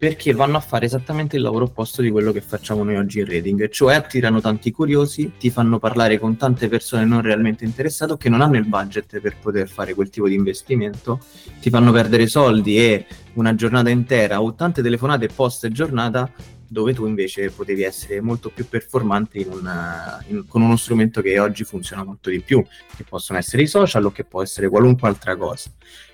Perché 0.01 0.33
vanno 0.33 0.57
a 0.57 0.61
fare 0.61 0.87
esattamente 0.87 1.35
il 1.35 1.43
lavoro 1.43 1.65
opposto 1.65 2.01
di 2.01 2.09
quello 2.09 2.31
che 2.31 2.41
facciamo 2.41 2.83
noi 2.83 2.95
oggi 2.95 3.19
in 3.19 3.25
Reading, 3.25 3.69
cioè 3.69 3.93
attirano 3.93 4.41
tanti 4.41 4.71
curiosi, 4.71 5.33
ti 5.37 5.51
fanno 5.51 5.77
parlare 5.77 6.17
con 6.17 6.37
tante 6.37 6.67
persone 6.69 7.05
non 7.05 7.21
realmente 7.21 7.65
interessate 7.65 8.13
o 8.13 8.17
che 8.17 8.27
non 8.27 8.41
hanno 8.41 8.57
il 8.57 8.65
budget 8.65 9.19
per 9.19 9.37
poter 9.39 9.69
fare 9.69 9.93
quel 9.93 10.09
tipo 10.09 10.27
di 10.27 10.33
investimento, 10.33 11.19
ti 11.59 11.69
fanno 11.69 11.91
perdere 11.91 12.25
soldi 12.25 12.79
e 12.79 13.05
una 13.33 13.53
giornata 13.53 13.91
intera 13.91 14.41
o 14.41 14.55
tante 14.55 14.81
telefonate 14.81 15.27
post 15.27 15.67
giornata 15.67 16.31
dove 16.67 16.95
tu 16.95 17.05
invece 17.05 17.51
potevi 17.51 17.83
essere 17.83 18.21
molto 18.21 18.49
più 18.49 18.67
performante 18.67 19.37
in 19.37 19.51
una, 19.51 20.19
in, 20.29 20.47
con 20.47 20.63
uno 20.63 20.77
strumento 20.77 21.21
che 21.21 21.37
oggi 21.37 21.63
funziona 21.63 22.03
molto 22.03 22.31
di 22.31 22.39
più, 22.39 22.65
che 22.97 23.03
possono 23.03 23.37
essere 23.37 23.61
i 23.61 23.67
social 23.67 24.05
o 24.05 24.11
che 24.11 24.23
può 24.23 24.41
essere 24.41 24.67
qualunque 24.67 25.07
altra 25.07 25.35
cosa. 25.35 25.69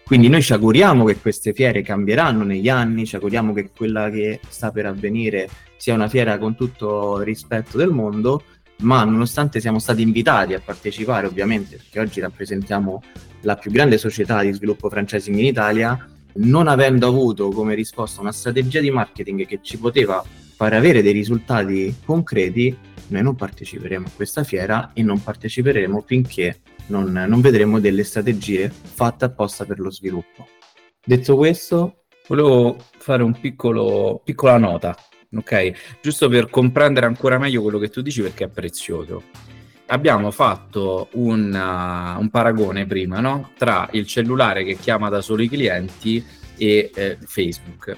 Quindi 0.08 0.30
noi 0.30 0.42
ci 0.42 0.54
auguriamo 0.54 1.04
che 1.04 1.18
queste 1.18 1.52
fiere 1.52 1.82
cambieranno 1.82 2.46
negli 2.46 2.70
anni, 2.70 3.06
ci 3.06 3.16
auguriamo 3.16 3.52
che 3.52 3.72
quella 3.76 4.10
che 4.10 4.40
sta 4.48 4.72
per 4.72 4.86
avvenire 4.86 5.50
sia 5.76 5.94
una 5.96 6.08
fiera 6.08 6.38
con 6.38 6.56
tutto 6.56 7.18
il 7.20 7.26
rispetto 7.26 7.78
del 7.78 7.90
mondo, 7.90 8.44
ma 8.84 9.04
nonostante 9.04 9.60
siamo 9.60 9.80
stati 9.80 10.02
invitati 10.02 10.54
a 10.54 10.62
partecipare, 10.64 11.28
ovviamente, 11.28 11.76
perché 11.76 12.00
oggi 12.00 12.22
rappresentiamo 12.22 13.04
la 13.42 13.58
più 13.58 13.70
grande 13.70 13.98
società 13.98 14.42
di 14.44 14.54
sviluppo 14.54 14.90
franchising 14.90 15.38
in 15.38 15.46
Italia, 15.46 16.08
non 16.36 16.70
avendo 16.70 17.06
avuto 17.06 17.50
come 17.50 17.76
risposta 17.76 18.22
una 18.22 18.32
strategia 18.32 18.80
di 18.80 18.90
marketing 18.90 19.46
che 19.46 19.60
ci 19.62 19.78
poteva 19.78 20.24
fare 20.56 20.78
avere 20.78 21.02
dei 21.02 21.12
risultati 21.12 21.94
concreti, 22.06 22.74
noi 23.08 23.24
non 23.24 23.36
parteciperemo 23.36 24.08
a 24.08 24.12
questa 24.16 24.46
fiera 24.46 24.92
e 24.94 25.04
non 25.04 25.22
parteciperemo 25.22 26.02
finché 26.08 26.62
non, 26.88 27.12
non 27.12 27.42
vedremo 27.42 27.80
delle 27.80 28.04
strategie 28.04 28.70
fatte 28.70 29.26
apposta 29.26 29.66
per 29.66 29.80
lo 29.80 29.92
sviluppo. 29.92 30.48
Detto 31.04 31.36
questo, 31.36 32.04
volevo 32.28 32.78
fare 32.98 33.24
un 33.24 33.38
piccolo, 33.40 34.22
piccola 34.24 34.58
nota, 34.58 34.96
ok? 35.36 36.00
Giusto 36.02 36.28
per 36.30 36.50
comprendere 36.50 37.06
ancora 37.06 37.38
meglio 37.38 37.62
quello 37.62 37.80
che 37.80 37.90
tu 37.90 38.02
dici 38.02 38.22
perché 38.22 38.46
è 38.46 38.50
prezioso. 38.50 39.24
Abbiamo 39.88 40.32
fatto 40.32 41.08
un, 41.14 41.54
uh, 41.54 42.20
un 42.20 42.30
paragone 42.30 42.86
prima, 42.86 43.22
no? 43.22 43.52
Tra 43.58 43.88
il 43.94 44.06
cellulare 44.06 44.66
che 44.66 44.76
chiama 44.76 45.08
da 45.08 45.22
solo 45.22 45.44
i 45.44 45.48
clienti 45.50 46.24
e 46.58 46.92
eh, 46.94 47.18
Facebook 47.26 47.96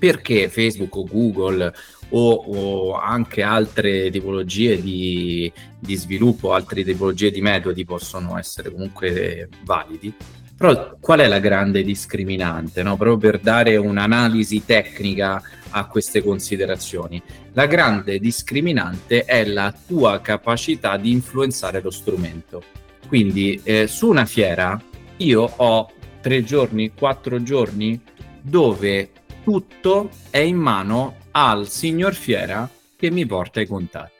perché 0.00 0.48
Facebook 0.48 0.96
o 0.96 1.04
Google 1.04 1.72
o, 2.10 2.32
o 2.32 2.98
anche 2.98 3.42
altre 3.42 4.10
tipologie 4.10 4.80
di, 4.80 5.50
di, 5.78 5.94
sviluppo, 5.96 6.52
altre 6.52 6.84
tipologie 6.84 7.30
di 7.30 7.40
metodi 7.40 7.84
possono 7.84 8.38
essere 8.38 8.70
comunque 8.70 9.48
validi. 9.64 10.12
Però 10.56 10.96
qual 11.00 11.20
è 11.20 11.26
la 11.26 11.38
grande 11.38 11.82
discriminante? 11.82 12.82
No? 12.82 12.96
Proprio 12.96 13.16
per 13.16 13.40
dare 13.40 13.76
un'analisi 13.76 14.62
tecnica 14.66 15.42
a 15.70 15.86
queste 15.86 16.22
considerazioni. 16.22 17.22
La 17.52 17.66
grande 17.66 18.18
discriminante 18.18 19.24
è 19.24 19.44
la 19.46 19.74
tua 19.86 20.20
capacità 20.20 20.98
di 20.98 21.12
influenzare 21.12 21.80
lo 21.80 21.90
strumento. 21.90 22.62
Quindi 23.08 23.58
eh, 23.64 23.86
su 23.86 24.08
una 24.08 24.26
fiera 24.26 24.78
io 25.16 25.50
ho 25.56 25.90
tre 26.20 26.44
giorni, 26.44 26.92
quattro 26.92 27.42
giorni 27.42 27.98
dove 28.42 29.10
tutto 29.42 30.10
è 30.30 30.38
in 30.38 30.56
mano 30.56 31.16
al 31.32 31.68
signor 31.68 32.14
Fiera 32.14 32.68
che 32.96 33.10
mi 33.10 33.26
porta 33.26 33.60
i 33.60 33.66
contatti. 33.66 34.12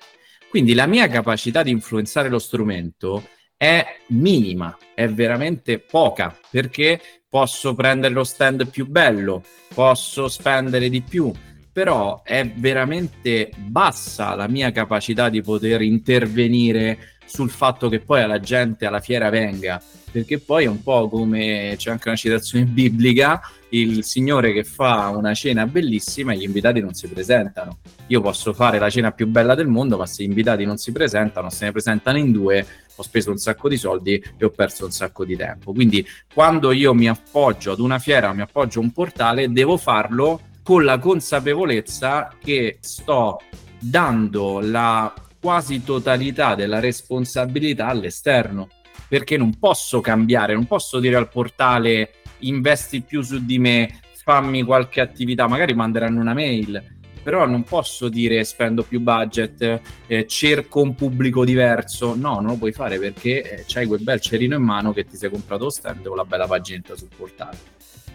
Quindi 0.48 0.74
la 0.74 0.86
mia 0.86 1.06
capacità 1.08 1.62
di 1.62 1.70
influenzare 1.70 2.28
lo 2.28 2.38
strumento 2.38 3.28
è 3.56 3.84
minima, 4.08 4.76
è 4.94 5.06
veramente 5.08 5.78
poca, 5.78 6.36
perché 6.50 7.00
posso 7.28 7.74
prendere 7.74 8.12
lo 8.14 8.24
stand 8.24 8.68
più 8.68 8.86
bello, 8.86 9.44
posso 9.72 10.28
spendere 10.28 10.88
di 10.88 11.02
più, 11.02 11.32
però 11.72 12.22
è 12.24 12.44
veramente 12.56 13.50
bassa 13.56 14.34
la 14.34 14.48
mia 14.48 14.72
capacità 14.72 15.28
di 15.28 15.40
poter 15.42 15.82
intervenire 15.82 17.18
sul 17.30 17.48
fatto 17.48 17.88
che 17.88 18.00
poi 18.00 18.26
la 18.26 18.40
gente 18.40 18.86
alla 18.86 18.98
fiera 18.98 19.30
venga, 19.30 19.80
perché 20.10 20.40
poi 20.40 20.64
è 20.64 20.68
un 20.68 20.82
po' 20.82 21.08
come 21.08 21.74
c'è 21.76 21.90
anche 21.90 22.08
una 22.08 22.16
citazione 22.16 22.64
biblica, 22.66 23.40
il 23.68 24.02
signore 24.02 24.52
che 24.52 24.64
fa 24.64 25.10
una 25.10 25.32
cena 25.32 25.64
bellissima 25.64 26.32
e 26.32 26.38
gli 26.38 26.42
invitati 26.42 26.80
non 26.80 26.92
si 26.92 27.06
presentano. 27.06 27.78
Io 28.08 28.20
posso 28.20 28.52
fare 28.52 28.80
la 28.80 28.90
cena 28.90 29.12
più 29.12 29.28
bella 29.28 29.54
del 29.54 29.68
mondo, 29.68 29.96
ma 29.96 30.06
se 30.06 30.24
gli 30.24 30.26
invitati 30.26 30.64
non 30.64 30.76
si 30.76 30.90
presentano, 30.90 31.50
se 31.50 31.66
ne 31.66 31.72
presentano 31.72 32.18
in 32.18 32.32
due, 32.32 32.66
ho 32.96 33.02
speso 33.02 33.30
un 33.30 33.38
sacco 33.38 33.68
di 33.68 33.76
soldi 33.76 34.20
e 34.36 34.44
ho 34.44 34.50
perso 34.50 34.86
un 34.86 34.90
sacco 34.90 35.24
di 35.24 35.36
tempo. 35.36 35.72
Quindi 35.72 36.04
quando 36.34 36.72
io 36.72 36.92
mi 36.94 37.08
appoggio 37.08 37.70
ad 37.70 37.78
una 37.78 38.00
fiera, 38.00 38.32
mi 38.32 38.42
appoggio 38.42 38.80
a 38.80 38.82
un 38.82 38.90
portale, 38.90 39.52
devo 39.52 39.76
farlo 39.76 40.40
con 40.64 40.84
la 40.84 40.98
consapevolezza 40.98 42.34
che 42.42 42.78
sto 42.80 43.38
dando 43.78 44.58
la 44.60 45.14
quasi 45.40 45.82
totalità 45.82 46.54
della 46.54 46.80
responsabilità 46.80 47.86
all'esterno 47.86 48.68
perché 49.08 49.36
non 49.36 49.58
posso 49.58 50.00
cambiare, 50.00 50.54
non 50.54 50.66
posso 50.66 51.00
dire 51.00 51.16
al 51.16 51.28
portale 51.28 52.12
investi 52.40 53.00
più 53.00 53.22
su 53.22 53.44
di 53.44 53.58
me, 53.58 54.00
fammi 54.22 54.62
qualche 54.62 55.00
attività, 55.00 55.48
magari 55.48 55.74
manderanno 55.74 56.20
una 56.20 56.32
mail, 56.32 56.98
però 57.22 57.46
non 57.46 57.64
posso 57.64 58.08
dire 58.08 58.44
spendo 58.44 58.82
più 58.82 59.00
budget, 59.00 59.80
eh, 60.06 60.26
cerco 60.26 60.80
un 60.80 60.94
pubblico 60.94 61.44
diverso, 61.44 62.14
no, 62.14 62.34
non 62.34 62.46
lo 62.46 62.56
puoi 62.56 62.72
fare 62.72 62.98
perché 62.98 63.42
eh, 63.42 63.64
c'hai 63.66 63.86
quel 63.86 64.02
bel 64.02 64.20
cerino 64.20 64.56
in 64.56 64.62
mano 64.62 64.92
che 64.92 65.04
ti 65.04 65.16
sei 65.16 65.30
comprato 65.30 65.64
lo 65.64 65.70
stand 65.70 66.06
con 66.06 66.16
la 66.16 66.24
bella 66.24 66.46
paginetta 66.46 66.96
sul 66.96 67.08
portale. 67.14 67.58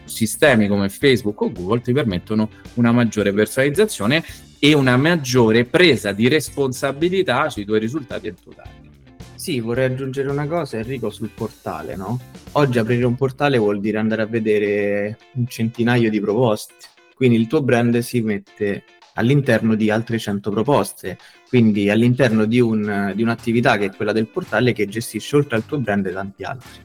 Sistemi 0.05 0.67
come 0.67 0.87
Facebook 0.89 1.41
o 1.41 1.51
Google 1.51 1.81
ti 1.81 1.91
permettono 1.91 2.49
una 2.75 2.91
maggiore 2.91 3.33
personalizzazione 3.33 4.23
e 4.65 4.73
una 4.73 4.97
maggiore 4.97 5.63
presa 5.65 6.11
di 6.11 6.27
responsabilità 6.27 7.51
sui 7.51 7.65
tuoi 7.65 7.79
risultati 7.79 8.25
e 8.25 8.29
il 8.29 8.37
tuo 8.41 8.51
target. 8.51 8.93
Sì, 9.35 9.59
vorrei 9.59 9.85
aggiungere 9.85 10.27
una 10.27 10.47
cosa, 10.47 10.77
Enrico, 10.77 11.11
sul 11.11 11.29
portale, 11.29 11.95
no? 11.95 12.19
Oggi 12.53 12.79
aprire 12.79 13.05
un 13.05 13.13
portale 13.13 13.59
vuol 13.59 13.79
dire 13.79 13.99
andare 13.99 14.23
a 14.23 14.25
vedere 14.25 15.19
un 15.33 15.45
centinaio 15.45 16.09
di 16.09 16.19
proposte, 16.19 16.73
quindi 17.13 17.37
il 17.37 17.45
tuo 17.45 17.61
brand 17.61 17.95
si 17.99 18.21
mette 18.21 18.85
all'interno 19.13 19.75
di 19.75 19.91
altre 19.91 20.17
100 20.17 20.49
proposte, 20.49 21.19
quindi 21.47 21.91
all'interno 21.91 22.45
di, 22.45 22.59
un, 22.59 23.11
di 23.13 23.21
un'attività 23.21 23.77
che 23.77 23.85
è 23.85 23.95
quella 23.95 24.13
del 24.13 24.25
portale 24.25 24.73
che 24.73 24.87
gestisce 24.87 25.35
oltre 25.35 25.57
al 25.57 25.65
tuo 25.67 25.77
brand 25.77 26.11
tanti 26.11 26.41
altri. 26.41 26.79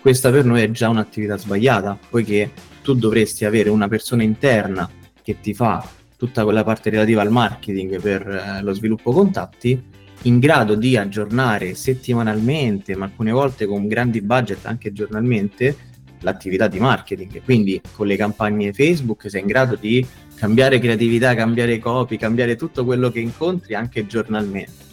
Questa 0.00 0.32
per 0.32 0.44
noi 0.44 0.62
è 0.62 0.70
già 0.72 0.88
un'attività 0.88 1.38
sbagliata, 1.38 1.96
poiché 2.10 2.50
tu 2.82 2.94
dovresti 2.94 3.44
avere 3.44 3.70
una 3.70 3.86
persona 3.86 4.24
interna 4.24 4.90
che 5.22 5.38
ti 5.38 5.54
fa 5.54 5.98
tutta 6.20 6.44
quella 6.44 6.62
parte 6.62 6.90
relativa 6.90 7.22
al 7.22 7.30
marketing 7.30 7.98
per 7.98 8.28
eh, 8.28 8.62
lo 8.62 8.74
sviluppo 8.74 9.10
contatti 9.10 9.82
in 10.24 10.38
grado 10.38 10.74
di 10.74 10.98
aggiornare 10.98 11.74
settimanalmente, 11.74 12.94
ma 12.94 13.06
alcune 13.06 13.30
volte 13.30 13.64
con 13.64 13.88
grandi 13.88 14.20
budget 14.20 14.66
anche 14.66 14.92
giornalmente, 14.92 15.74
l'attività 16.20 16.68
di 16.68 16.78
marketing. 16.78 17.42
Quindi 17.42 17.80
con 17.94 18.06
le 18.06 18.16
campagne 18.16 18.74
Facebook 18.74 19.30
sei 19.30 19.40
in 19.40 19.46
grado 19.46 19.76
di 19.76 20.06
cambiare 20.34 20.78
creatività, 20.78 21.34
cambiare 21.34 21.78
copy, 21.78 22.18
cambiare 22.18 22.54
tutto 22.56 22.84
quello 22.84 23.10
che 23.10 23.20
incontri 23.20 23.74
anche 23.74 24.04
giornalmente. 24.04 24.88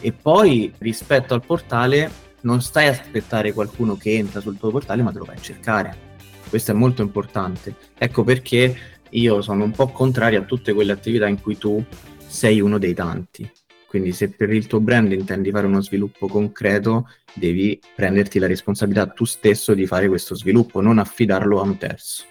E 0.00 0.12
poi 0.12 0.72
rispetto 0.78 1.34
al 1.34 1.44
portale 1.44 2.10
non 2.40 2.62
stai 2.62 2.86
a 2.86 2.92
aspettare 2.92 3.52
qualcuno 3.52 3.98
che 3.98 4.14
entra 4.14 4.40
sul 4.40 4.56
tuo 4.56 4.70
portale, 4.70 5.02
ma 5.02 5.12
te 5.12 5.18
lo 5.18 5.26
vai 5.26 5.36
a 5.36 5.40
cercare. 5.40 6.12
Questo 6.48 6.70
è 6.70 6.74
molto 6.74 7.02
importante. 7.02 7.74
Ecco 7.98 8.24
perché 8.24 8.93
io 9.14 9.42
sono 9.42 9.64
un 9.64 9.72
po' 9.72 9.88
contrario 9.88 10.40
a 10.40 10.44
tutte 10.44 10.72
quelle 10.72 10.92
attività 10.92 11.26
in 11.26 11.40
cui 11.40 11.58
tu 11.58 11.82
sei 12.26 12.60
uno 12.60 12.78
dei 12.78 12.94
tanti 12.94 13.50
quindi 13.94 14.10
se 14.10 14.30
per 14.30 14.50
il 14.50 14.66
tuo 14.66 14.80
brand 14.80 15.12
intendi 15.12 15.52
fare 15.52 15.68
uno 15.68 15.80
sviluppo 15.80 16.26
concreto, 16.26 17.08
devi 17.32 17.78
prenderti 17.94 18.40
la 18.40 18.48
responsabilità 18.48 19.06
tu 19.06 19.24
stesso 19.24 19.72
di 19.72 19.86
fare 19.86 20.08
questo 20.08 20.34
sviluppo, 20.34 20.80
non 20.80 20.98
affidarlo 20.98 21.60
a 21.60 21.62
un 21.62 21.78
terzo. 21.78 22.24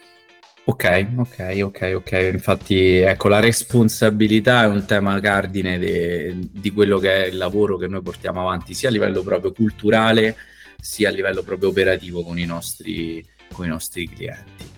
Ok, 0.65 1.07
ok, 1.15 1.61
ok, 1.63 1.91
ok. 1.95 2.29
Infatti, 2.33 2.97
ecco, 2.97 3.29
la 3.29 3.39
responsabilità 3.39 4.63
è 4.63 4.67
un 4.67 4.83
tema 4.85 5.17
cardine 5.21 5.79
de, 5.79 6.35
di 6.51 6.71
quello 6.71 6.99
che 6.99 7.23
è 7.23 7.27
il 7.27 7.37
lavoro 7.37 7.77
che 7.77 7.87
noi 7.87 8.01
portiamo 8.01 8.41
avanti, 8.41 8.73
sia 8.73 8.89
a 8.89 8.91
livello 8.91 9.23
proprio 9.23 9.53
culturale, 9.53 10.35
sia 10.81 11.07
a 11.07 11.11
livello 11.13 11.43
proprio 11.43 11.69
operativo 11.69 12.23
con 12.23 12.37
i 12.37 12.45
nostri, 12.45 13.25
con 13.53 13.63
i 13.63 13.69
nostri 13.69 14.09
clienti. 14.09 14.72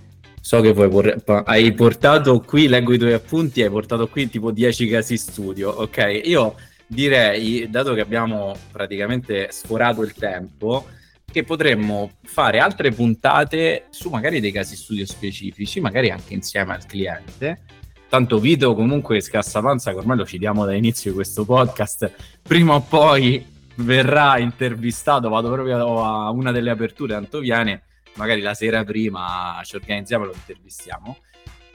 So 0.46 0.62
che 0.62 0.74
vuoi 0.74 1.12
hai 1.46 1.74
portato 1.74 2.40
qui, 2.42 2.68
leggo 2.68 2.94
i 2.94 3.00
tuoi 3.00 3.14
appunti, 3.14 3.64
hai 3.64 3.70
portato 3.72 4.08
qui 4.08 4.30
tipo 4.30 4.52
10 4.52 4.88
casi 4.90 5.18
studio, 5.18 5.72
ok? 5.72 6.22
Io 6.26 6.54
direi, 6.86 7.68
dato 7.68 7.96
che 7.96 8.02
abbiamo 8.02 8.56
praticamente 8.72 9.48
sforato 9.50 10.04
il 10.04 10.14
tempo, 10.14 10.86
che 11.26 11.42
potremmo 11.42 12.12
fare 12.26 12.60
altre 12.60 12.92
puntate 12.92 13.86
su 13.90 14.10
magari 14.10 14.40
dei 14.40 14.52
casi 14.52 14.76
studio 14.76 15.08
specifici, 15.08 15.80
magari 15.80 16.12
anche 16.12 16.36
insieme 16.36 16.76
al 16.76 16.86
cliente. 16.86 17.64
Tanto 18.08 18.38
Vito 18.38 18.76
comunque 18.76 19.22
scassapanza, 19.22 19.94
che 19.94 19.98
ormai 19.98 20.18
lo 20.18 20.28
citiamo 20.28 20.64
da 20.64 20.76
inizio 20.76 21.10
di 21.10 21.16
questo 21.16 21.44
podcast, 21.44 22.12
prima 22.44 22.76
o 22.76 22.82
poi 22.82 23.44
verrà 23.78 24.38
intervistato, 24.38 25.28
vado 25.28 25.52
proprio 25.52 26.04
a 26.04 26.30
una 26.30 26.52
delle 26.52 26.70
aperture, 26.70 27.14
tanto 27.14 27.40
viene, 27.40 27.82
magari 28.16 28.42
la 28.42 28.54
sera 28.54 28.84
prima 28.84 29.62
ci 29.64 29.76
organizziamo 29.76 30.26
e 30.26 30.28
lo 30.28 30.34
intervistiamo. 30.34 31.18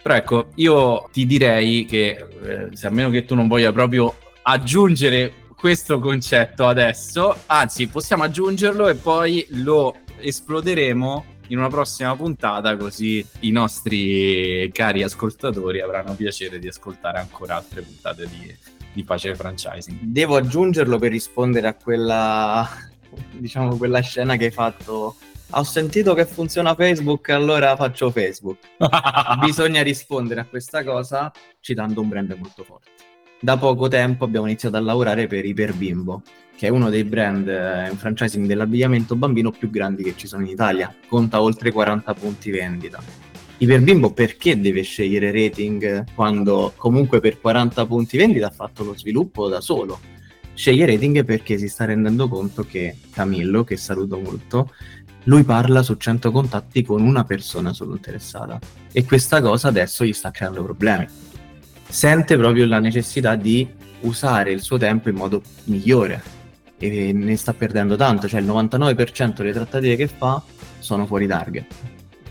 Però 0.02 0.14
ecco, 0.14 0.48
io 0.54 1.08
ti 1.12 1.26
direi 1.26 1.84
che, 1.84 2.26
eh, 2.42 2.68
se 2.72 2.86
a 2.86 2.90
meno 2.90 3.10
che 3.10 3.24
tu 3.24 3.34
non 3.34 3.48
voglia 3.48 3.72
proprio 3.72 4.16
aggiungere 4.42 5.34
questo 5.54 5.98
concetto 5.98 6.66
adesso, 6.66 7.36
anzi 7.46 7.86
possiamo 7.88 8.22
aggiungerlo 8.22 8.88
e 8.88 8.94
poi 8.94 9.46
lo 9.50 9.94
esploderemo 10.18 11.24
in 11.48 11.58
una 11.58 11.68
prossima 11.68 12.14
puntata 12.16 12.76
così 12.76 13.24
i 13.40 13.50
nostri 13.50 14.70
cari 14.72 15.02
ascoltatori 15.02 15.80
avranno 15.80 16.14
piacere 16.14 16.58
di 16.58 16.68
ascoltare 16.68 17.18
ancora 17.18 17.56
altre 17.56 17.82
puntate 17.82 18.26
di, 18.28 18.56
di 18.92 19.04
Pace 19.04 19.34
Franchising. 19.34 19.98
Devo 20.00 20.36
aggiungerlo 20.36 20.98
per 20.98 21.10
rispondere 21.10 21.68
a 21.68 21.74
quella, 21.74 22.68
diciamo, 23.36 23.76
quella 23.76 24.00
scena 24.00 24.36
che 24.36 24.46
hai 24.46 24.50
fatto 24.50 25.16
ho 25.50 25.62
sentito 25.64 26.14
che 26.14 26.26
funziona 26.26 26.74
Facebook, 26.74 27.28
allora 27.30 27.74
faccio 27.76 28.10
Facebook. 28.10 28.58
Bisogna 29.44 29.82
rispondere 29.82 30.40
a 30.40 30.44
questa 30.44 30.84
cosa 30.84 31.32
citando 31.60 32.00
un 32.00 32.08
brand 32.08 32.36
molto 32.38 32.62
forte. 32.62 32.90
Da 33.40 33.56
poco 33.56 33.88
tempo 33.88 34.24
abbiamo 34.24 34.46
iniziato 34.46 34.76
a 34.76 34.80
lavorare 34.80 35.26
per 35.26 35.44
Iperbimbo, 35.44 36.22
che 36.56 36.66
è 36.66 36.70
uno 36.70 36.90
dei 36.90 37.04
brand 37.04 37.48
eh, 37.48 37.88
in 37.90 37.96
franchising 37.96 38.46
dell'abbigliamento 38.46 39.16
bambino 39.16 39.50
più 39.50 39.70
grandi 39.70 40.02
che 40.02 40.14
ci 40.16 40.26
sono 40.26 40.42
in 40.44 40.50
Italia. 40.50 40.94
Conta 41.08 41.40
oltre 41.40 41.72
40 41.72 42.14
punti 42.14 42.50
vendita. 42.50 43.02
Iperbimbo 43.58 44.12
perché 44.12 44.60
deve 44.60 44.82
scegliere 44.82 45.32
rating 45.32 46.04
quando 46.14 46.72
comunque 46.76 47.20
per 47.20 47.40
40 47.40 47.86
punti 47.86 48.16
vendita 48.16 48.46
ha 48.46 48.50
fatto 48.50 48.84
lo 48.84 48.96
sviluppo 48.96 49.48
da 49.48 49.60
solo? 49.60 49.98
Sceglie 50.60 50.84
rating 50.84 51.24
perché 51.24 51.56
si 51.56 51.68
sta 51.68 51.86
rendendo 51.86 52.28
conto 52.28 52.64
che 52.64 52.96
Camillo, 53.10 53.64
che 53.64 53.78
saluto 53.78 54.18
molto, 54.18 54.70
lui 55.24 55.42
parla 55.44 55.82
su 55.82 55.96
100 55.96 56.30
contatti 56.30 56.82
con 56.82 57.02
una 57.02 57.24
persona 57.24 57.72
solo 57.72 57.94
interessata 57.94 58.58
e 58.92 59.04
questa 59.04 59.40
cosa 59.40 59.68
adesso 59.68 60.04
gli 60.04 60.12
sta 60.12 60.30
creando 60.30 60.62
problemi. 60.62 61.06
Sente 61.88 62.36
proprio 62.36 62.66
la 62.66 62.78
necessità 62.78 63.34
di 63.34 63.68
usare 64.00 64.52
il 64.52 64.62
suo 64.62 64.78
tempo 64.78 65.08
in 65.08 65.16
modo 65.16 65.42
migliore 65.64 66.22
e 66.78 67.12
ne 67.12 67.36
sta 67.36 67.52
perdendo 67.52 67.96
tanto, 67.96 68.28
cioè 68.28 68.40
il 68.40 68.46
99% 68.46 69.34
delle 69.34 69.52
trattative 69.52 69.96
che 69.96 70.06
fa 70.06 70.42
sono 70.78 71.04
fuori 71.06 71.26
target 71.26 71.66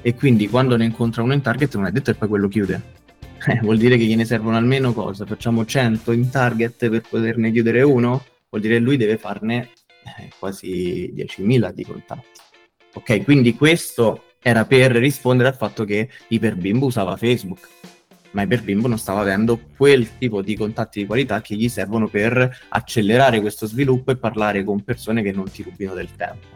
e 0.02 0.16
quindi 0.16 0.48
quando 0.48 0.78
ne 0.78 0.86
incontra 0.86 1.24
uno 1.24 1.34
in 1.34 1.42
target 1.42 1.76
non 1.76 1.86
è 1.86 1.92
detto 1.92 2.12
che 2.12 2.18
poi 2.18 2.28
quello 2.28 2.48
chiude. 2.48 2.98
Eh, 3.48 3.60
vuol 3.62 3.78
dire 3.78 3.96
che 3.96 4.04
gliene 4.04 4.26
servono 4.26 4.58
almeno 4.58 4.92
cosa? 4.92 5.26
Facciamo 5.26 5.64
100 5.64 6.12
in 6.12 6.30
target 6.30 6.90
per 6.90 7.02
poterne 7.10 7.54
chiudere 7.54 7.82
uno? 7.84 8.26
Vuol 8.50 8.62
dire 8.62 8.74
che 8.74 8.80
lui 8.82 8.98
deve 8.98 9.18
farne 9.18 9.70
eh, 10.04 10.30
quasi 10.38 11.14
10.000 11.16 11.72
di 11.72 11.86
contatti. 11.86 12.49
Ok, 13.00 13.24
quindi 13.24 13.56
questo 13.56 14.24
era 14.42 14.66
per 14.66 14.92
rispondere 14.92 15.48
al 15.48 15.56
fatto 15.56 15.86
che 15.86 16.10
Iperbimbo 16.28 16.88
usava 16.88 17.16
Facebook, 17.16 17.66
ma 18.32 18.42
Iperbimbo 18.42 18.90
non 18.90 19.00
stava 19.00 19.22
avendo 19.22 19.58
quel 19.78 20.18
tipo 20.18 20.42
di 20.42 20.58
contatti 20.58 21.00
di 21.00 21.06
qualità 21.06 21.40
che 21.40 21.56
gli 21.56 21.70
servono 21.70 22.10
per 22.10 22.66
accelerare 22.68 23.40
questo 23.40 23.68
sviluppo 23.68 24.12
e 24.12 24.18
parlare 24.18 24.66
con 24.66 24.84
persone 24.84 25.24
che 25.24 25.32
non 25.32 25.50
ti 25.50 25.64
rubino 25.64 25.94
del 25.94 26.10
tempo. 26.18 26.48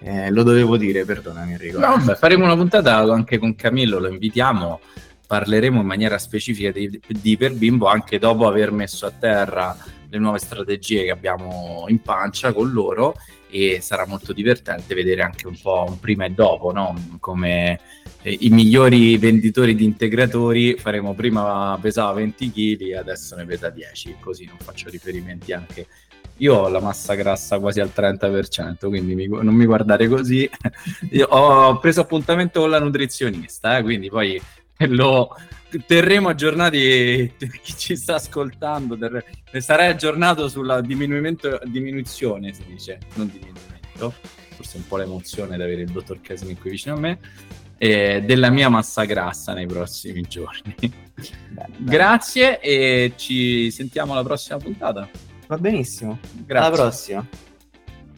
Eh, 0.00 0.30
lo 0.30 0.42
dovevo 0.42 0.76
dire, 0.76 1.04
perdonami 1.04 1.52
Enrico. 1.52 1.78
No, 1.78 1.96
beh, 1.96 2.16
faremo 2.16 2.44
una 2.44 2.56
puntata 2.56 2.96
anche 2.96 3.38
con 3.38 3.54
Camillo, 3.54 4.00
lo 4.00 4.08
invitiamo, 4.08 4.80
parleremo 5.26 5.80
in 5.80 5.86
maniera 5.86 6.18
specifica 6.18 6.70
di, 6.70 7.00
di 7.06 7.30
Iperbimbo 7.30 7.86
anche 7.86 8.18
dopo 8.18 8.46
aver 8.46 8.70
messo 8.70 9.06
a 9.06 9.10
terra 9.10 9.76
le 10.08 10.18
nuove 10.18 10.38
strategie 10.38 11.04
che 11.04 11.10
abbiamo 11.10 11.86
in 11.88 12.00
pancia 12.00 12.52
con 12.52 12.70
loro 12.72 13.14
e 13.50 13.80
sarà 13.80 14.06
molto 14.06 14.32
divertente 14.32 14.94
vedere 14.94 15.22
anche 15.22 15.46
un 15.46 15.56
po' 15.60 15.84
un 15.88 15.98
prima 16.00 16.24
e 16.24 16.30
dopo, 16.30 16.72
no? 16.72 16.94
come 17.20 17.78
eh, 18.22 18.36
i 18.40 18.48
migliori 18.50 19.16
venditori 19.16 19.74
di 19.74 19.84
integratori 19.84 20.76
faremo 20.76 21.14
prima 21.14 21.78
pesava 21.80 22.12
20 22.14 22.50
kg 22.50 22.92
adesso 22.94 23.36
ne 23.36 23.44
pesa 23.44 23.70
10, 23.70 24.16
così 24.20 24.44
non 24.44 24.56
faccio 24.58 24.88
riferimenti 24.88 25.52
anche 25.52 25.86
io 26.38 26.54
ho 26.56 26.68
la 26.68 26.80
massa 26.80 27.14
grassa 27.14 27.60
quasi 27.60 27.78
al 27.78 27.92
30%, 27.94 28.88
quindi 28.88 29.14
mi, 29.14 29.28
non 29.28 29.54
mi 29.54 29.66
guardare 29.66 30.08
così. 30.08 30.48
Ho 31.28 31.78
preso 31.78 32.00
appuntamento 32.00 32.60
con 32.60 32.70
la 32.70 32.80
nutrizionista, 32.80 33.78
eh, 33.78 33.82
quindi 33.82 34.08
poi 34.08 34.40
lo, 34.88 35.36
terremo 35.86 36.28
aggiornati 36.28 37.32
chi 37.62 37.76
ci 37.76 37.96
sta 37.96 38.16
ascoltando, 38.16 38.96
ter- 38.96 39.24
sarei 39.58 39.90
aggiornato 39.90 40.48
sulla 40.48 40.80
diminuzione, 40.80 42.52
si 42.52 42.64
dice, 42.66 42.98
non 43.14 43.28
diminuimento, 43.28 44.14
forse 44.56 44.76
un 44.76 44.86
po' 44.86 44.96
l'emozione 44.96 45.56
di 45.56 45.62
avere 45.62 45.82
il 45.82 45.90
dottor 45.90 46.20
Casini 46.20 46.56
qui 46.56 46.70
vicino 46.70 46.94
a 46.94 46.98
me, 46.98 47.18
eh, 47.78 48.22
della 48.24 48.50
mia 48.50 48.68
massa 48.68 49.04
grassa 49.04 49.52
nei 49.52 49.66
prossimi 49.66 50.22
giorni. 50.28 50.74
Bene, 51.50 51.74
Grazie 51.78 52.60
e 52.60 53.12
ci 53.16 53.70
sentiamo 53.70 54.12
alla 54.12 54.22
prossima 54.22 54.58
puntata. 54.58 55.08
Va 55.46 55.58
benissimo. 55.58 56.18
Grazie. 56.46 56.66
Alla 56.66 56.76
prossima. 56.76 57.26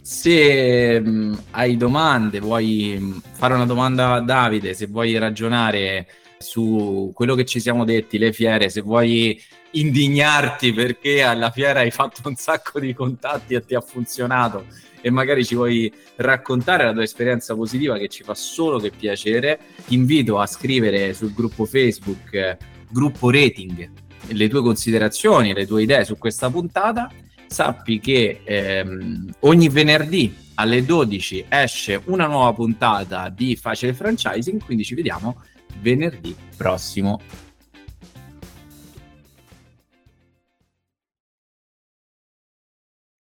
Se 0.01 1.01
mh, 1.01 1.09
mm, 1.09 1.35
hai 1.51 1.77
domande, 1.77 2.39
vuoi 2.39 2.97
mm, 2.99 3.17
fare 3.33 3.55
una 3.55 3.67
domanda 3.67 4.13
a 4.13 4.21
Davide, 4.21 4.73
se 4.75 4.87
vuoi 4.87 5.19
ragionare 5.19 6.07
su 6.39 7.11
quello 7.15 7.35
che 7.35 7.45
ci 7.45 7.61
siamo 7.61 7.85
detti, 7.85 8.19
le 8.19 8.33
fiere, 8.33 8.69
se 8.69 8.81
vuoi 8.81 9.41
indignarti 9.73 10.73
perché 10.73 11.23
alla 11.23 11.51
fiera 11.51 11.81
hai 11.81 11.91
fatto 11.91 12.21
un 12.25 12.35
sacco 12.35 12.81
di 12.81 12.95
contatti 12.95 13.55
e 13.55 13.65
ti 13.65 13.75
ha 13.75 13.81
funzionato 13.81 14.67
e 15.01 15.11
magari 15.11 15.45
ci 15.45 15.55
vuoi 15.55 15.93
raccontare 16.17 16.85
la 16.85 16.93
tua 16.93 17.03
esperienza 17.03 17.55
positiva 17.55 17.99
che 17.99 18.09
ci 18.09 18.23
fa 18.23 18.35
solo 18.35 18.79
che 18.79 18.91
piacere, 18.91 19.59
ti 19.87 19.95
invito 19.95 20.39
a 20.39 20.47
scrivere 20.47 21.15
sul 21.15 21.33
gruppo 21.33 21.65
Facebook 21.65 22.57
gruppo 22.89 23.31
rating 23.31 23.91
le 24.29 24.49
tue 24.49 24.63
considerazioni, 24.63 25.53
le 25.53 25.67
tue 25.67 25.83
idee 25.83 26.05
su 26.05 26.19
questa 26.19 26.51
puntata. 26.51 27.11
Sappi 27.47 28.01
che 28.01 28.41
ehm, 28.43 29.35
ogni 29.41 29.69
venerdì 29.69 30.35
alle 30.55 30.85
12 30.85 31.45
esce 31.49 32.01
una 32.07 32.27
nuova 32.27 32.53
puntata 32.53 33.29
di 33.29 33.55
Facile 33.55 33.95
Franchising, 33.95 34.65
quindi 34.65 34.83
ci 34.83 34.97
vediamo 34.97 35.43
venerdì 35.81 36.35
prossimo. 36.57 37.21